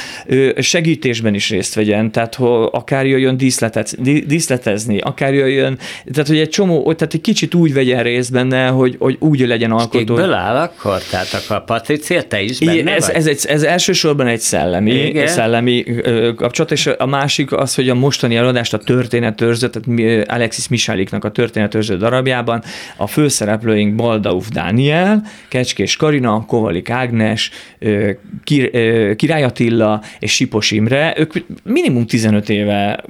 [0.59, 5.79] segítésben is részt vegyen, tehát hogy akár jöjjön díszletet, dí- díszletezni, akár jöjjön,
[6.13, 9.71] tehát hogy egy csomó, tehát egy kicsit úgy vegyen részt benne, hogy, hogy úgy legyen
[9.71, 9.99] alkotó.
[9.99, 11.03] Kikből áll akkor?
[11.03, 15.27] Tehát akkor Patricia, te is benne Igen, ez, ez, egy, ez elsősorban egy szellemi, Igen.
[15.27, 15.85] szellemi
[16.37, 21.31] kapcsolat, és a másik az, hogy a mostani előadást a történetőrző, tehát Alexis Michaliknak a
[21.31, 22.63] történetőrző darabjában
[22.97, 27.51] a főszereplőink Baldauf Dániel, Kecskés Karina, Kovalik Ágnes,
[28.45, 28.71] Kir,
[29.17, 31.33] Király Attila és Sipos Imre, ők
[31.63, 33.05] minimum 15 éve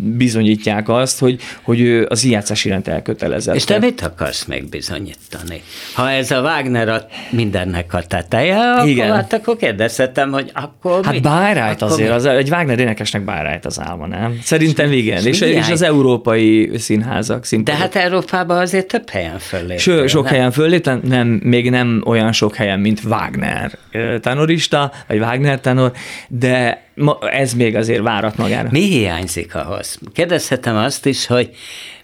[0.00, 3.54] bizonyítják azt, hogy, hogy ő az ijátszás iránt elkötelezett.
[3.54, 5.62] És te mit akarsz még bizonyítani?
[5.94, 9.12] Ha ez a Wagner a mindennek a teteje, akkor, Igen.
[9.12, 11.20] hát akkor kérdezhetem, hogy akkor Hát mi?
[11.20, 12.14] Bayreuth Akkor azért, mi?
[12.14, 14.38] az, egy Wagner énekesnek Bayreuth az álma, nem?
[14.42, 17.80] Szerintem igen, és és, és az európai színházak De színpadok.
[17.80, 19.76] hát Európában azért több helyen fölléptél.
[19.78, 20.32] Ső, sok nem?
[20.32, 23.78] helyen fölléptem, nem, még nem olyan sok helyen, mint Wagner
[24.20, 25.92] tenorista, vagy Wagner tenor,
[26.28, 28.68] de ma, ez még azért várat magára.
[28.70, 29.98] Mi hiányzik ahhoz?
[30.12, 31.50] Kérdezhetem azt is, hogy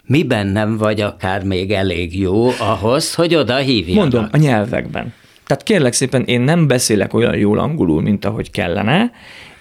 [0.06, 4.02] miben nem vagy akár még elég jó ahhoz, hogy oda hívjanak?
[4.02, 5.12] Mondom, a nyelvekben.
[5.46, 9.12] Tehát kérlek szépen, én nem beszélek olyan jól angolul, mint ahogy kellene.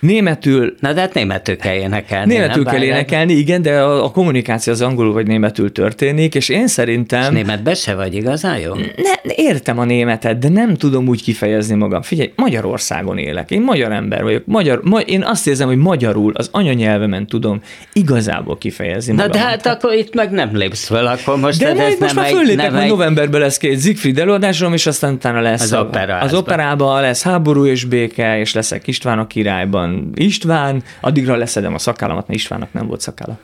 [0.04, 2.34] Németül Na de hát németül kell énekelni.
[2.34, 2.74] Németül nem?
[2.74, 6.72] kell énekelni, igen, de a, a kommunikáció az angolul vagy németül történik, és én És
[6.72, 7.34] szerintem...
[7.34, 8.74] németbe se vagy igazán jó?
[8.74, 12.02] Ne, értem a németet, de nem tudom úgy kifejezni magam.
[12.02, 14.42] Figyelj, Magyarországon élek, én magyar ember vagyok.
[14.46, 17.62] Magyar, ma, én azt érzem, hogy magyarul, az anyanyelvemen tudom
[17.94, 19.42] igazából kifejezni Na magam.
[19.42, 22.24] de hát akkor itt meg nem lépsz föl, akkor most de ez majd most nem
[22.24, 25.80] már föllépek, majd egy- novemberben lesz két Siegfried előadásom, és aztán utána lesz Az a-
[25.82, 26.28] operaházban.
[26.30, 31.78] az operában lesz háború és béke, és leszek István a királyban István, addigra leszedem a
[31.78, 33.38] szakállamat, mert Istvánnak nem volt szakálla.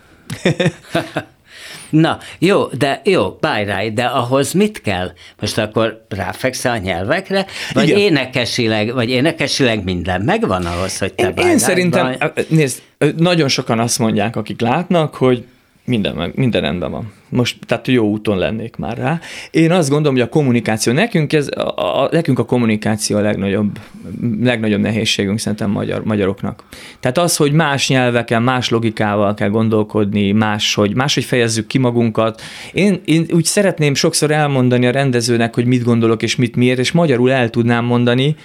[1.90, 5.12] Na, jó, de jó, bájráj, de ahhoz mit kell?
[5.40, 8.00] Most akkor ráfekszel a nyelvekre, vagy Igen.
[8.00, 12.82] énekesileg, vagy énekesileg minden megvan ahhoz, hogy te Én, én szerintem, nézd,
[13.18, 15.46] nagyon sokan azt mondják, akik látnak, hogy
[15.86, 17.14] minden, minden rendben van.
[17.30, 19.20] Most, tehát jó úton lennék már rá.
[19.52, 23.80] Én azt gondolom, hogy a kommunikáció, nekünk, ez, a, a, nekünk a kommunikáció a legnagyobb,
[24.42, 26.64] legnagyobb nehézségünk szerintem magyar, magyaroknak.
[27.00, 32.42] Tehát az, hogy más nyelveken, más logikával kell gondolkodni, máshogy, máshogy fejezzük ki magunkat.
[32.74, 36.92] Én, én úgy szeretném sokszor elmondani a rendezőnek, hogy mit gondolok és mit miért, és
[36.92, 38.36] magyarul el tudnám mondani,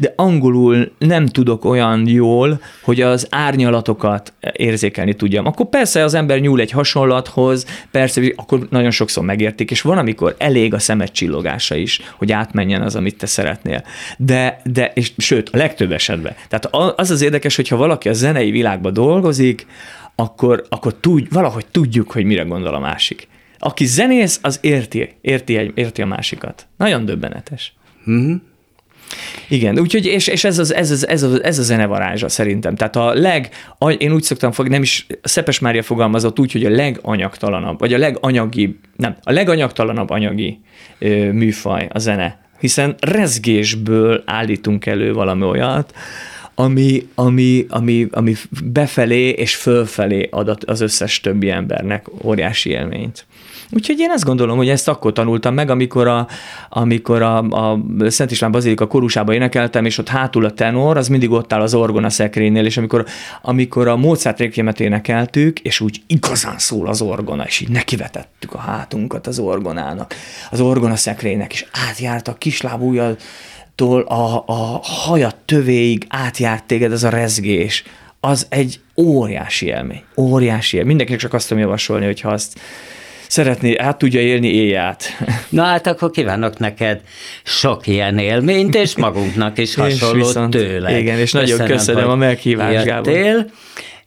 [0.00, 5.46] de angolul nem tudok olyan jól, hogy az árnyalatokat érzékelni tudjam.
[5.46, 10.34] Akkor persze az ember nyúl egy hasonlathoz, persze, akkor nagyon sokszor megértik, és van, amikor
[10.38, 13.84] elég a szemed csillogása is, hogy átmenjen az, amit te szeretnél.
[14.18, 16.34] De, de és sőt, a legtöbb esetben.
[16.48, 19.66] Tehát az az érdekes, hogyha valaki a zenei világban dolgozik,
[20.14, 23.28] akkor, akkor tud, valahogy tudjuk, hogy mire gondol a másik.
[23.58, 26.66] Aki zenész, az érti, érti, egy, érti a másikat.
[26.76, 27.74] Nagyon döbbenetes.
[29.48, 32.74] Igen, úgyhogy, és, és ez, az, ez, az, ez, az, ez a zene varázsa szerintem.
[32.74, 33.48] Tehát a leg,
[33.78, 37.92] a- én úgy szoktam fogni, nem is, Szepes Mária fogalmazott úgy, hogy a leganyagtalanabb, vagy
[37.94, 40.60] a leganyagibb, nem, a leganyagtalanabb anyagi
[40.98, 42.40] ö, műfaj a zene.
[42.60, 45.94] Hiszen rezgésből állítunk elő valami olyat,
[46.54, 48.34] ami, ami, ami, ami
[48.64, 53.26] befelé és fölfelé ad az összes többi embernek óriási élményt.
[53.72, 56.26] Úgyhogy én azt gondolom, hogy ezt akkor tanultam meg, amikor a,
[56.68, 61.30] amikor a, a Szent István Bazilika korusába énekeltem, és ott hátul a tenor, az mindig
[61.30, 63.06] ott áll az orgona szekrénynél, és amikor,
[63.42, 68.58] amikor a Mozart rékjemet énekeltük, és úgy igazán szól az orgona, és így nekivetettük a
[68.58, 70.14] hátunkat az orgonának,
[70.50, 73.16] az orgona szekrénynek, és átjárt a kislábújjal
[74.06, 77.84] a, a hajat tövéig átjárt téged ez a rezgés,
[78.20, 80.02] az egy óriási élmény.
[80.16, 80.88] Óriási élmény.
[80.88, 82.60] Mindenkinek csak azt tudom javasolni, hogyha azt
[83.30, 85.04] szeretné, át tudja élni éjját.
[85.48, 87.00] Na hát akkor kívánok neked
[87.42, 90.98] sok ilyen élményt, és magunknak is hasonló viszont- tőle.
[90.98, 93.46] igen, és nagyon köszönöm hogy a meghívást, Gábor.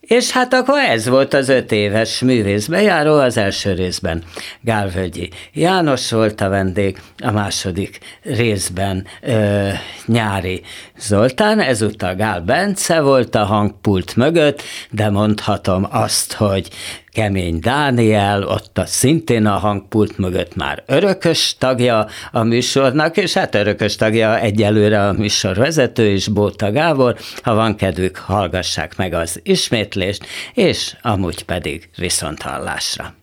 [0.07, 4.23] És hát akkor ez volt az öt éves művészbejáró az első részben.
[4.61, 9.69] Gálvölgyi János volt a vendég, a második részben ö,
[10.05, 10.61] Nyári
[10.97, 14.61] Zoltán, ezúttal Gál Bence volt a hangpult mögött,
[14.91, 16.67] de mondhatom azt, hogy
[17.13, 23.55] Kemény Dániel, ott a szintén a hangpult mögött már örökös tagja a műsornak, és hát
[23.55, 27.15] örökös tagja egyelőre a műsor vezető is, Bóta Gábor.
[27.43, 33.13] Ha van kedvük, hallgassák meg az ismétlést, és amúgy pedig viszont hallásra.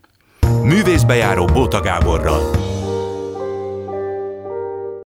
[0.62, 2.79] Művészbejáró Bóta Gáborral.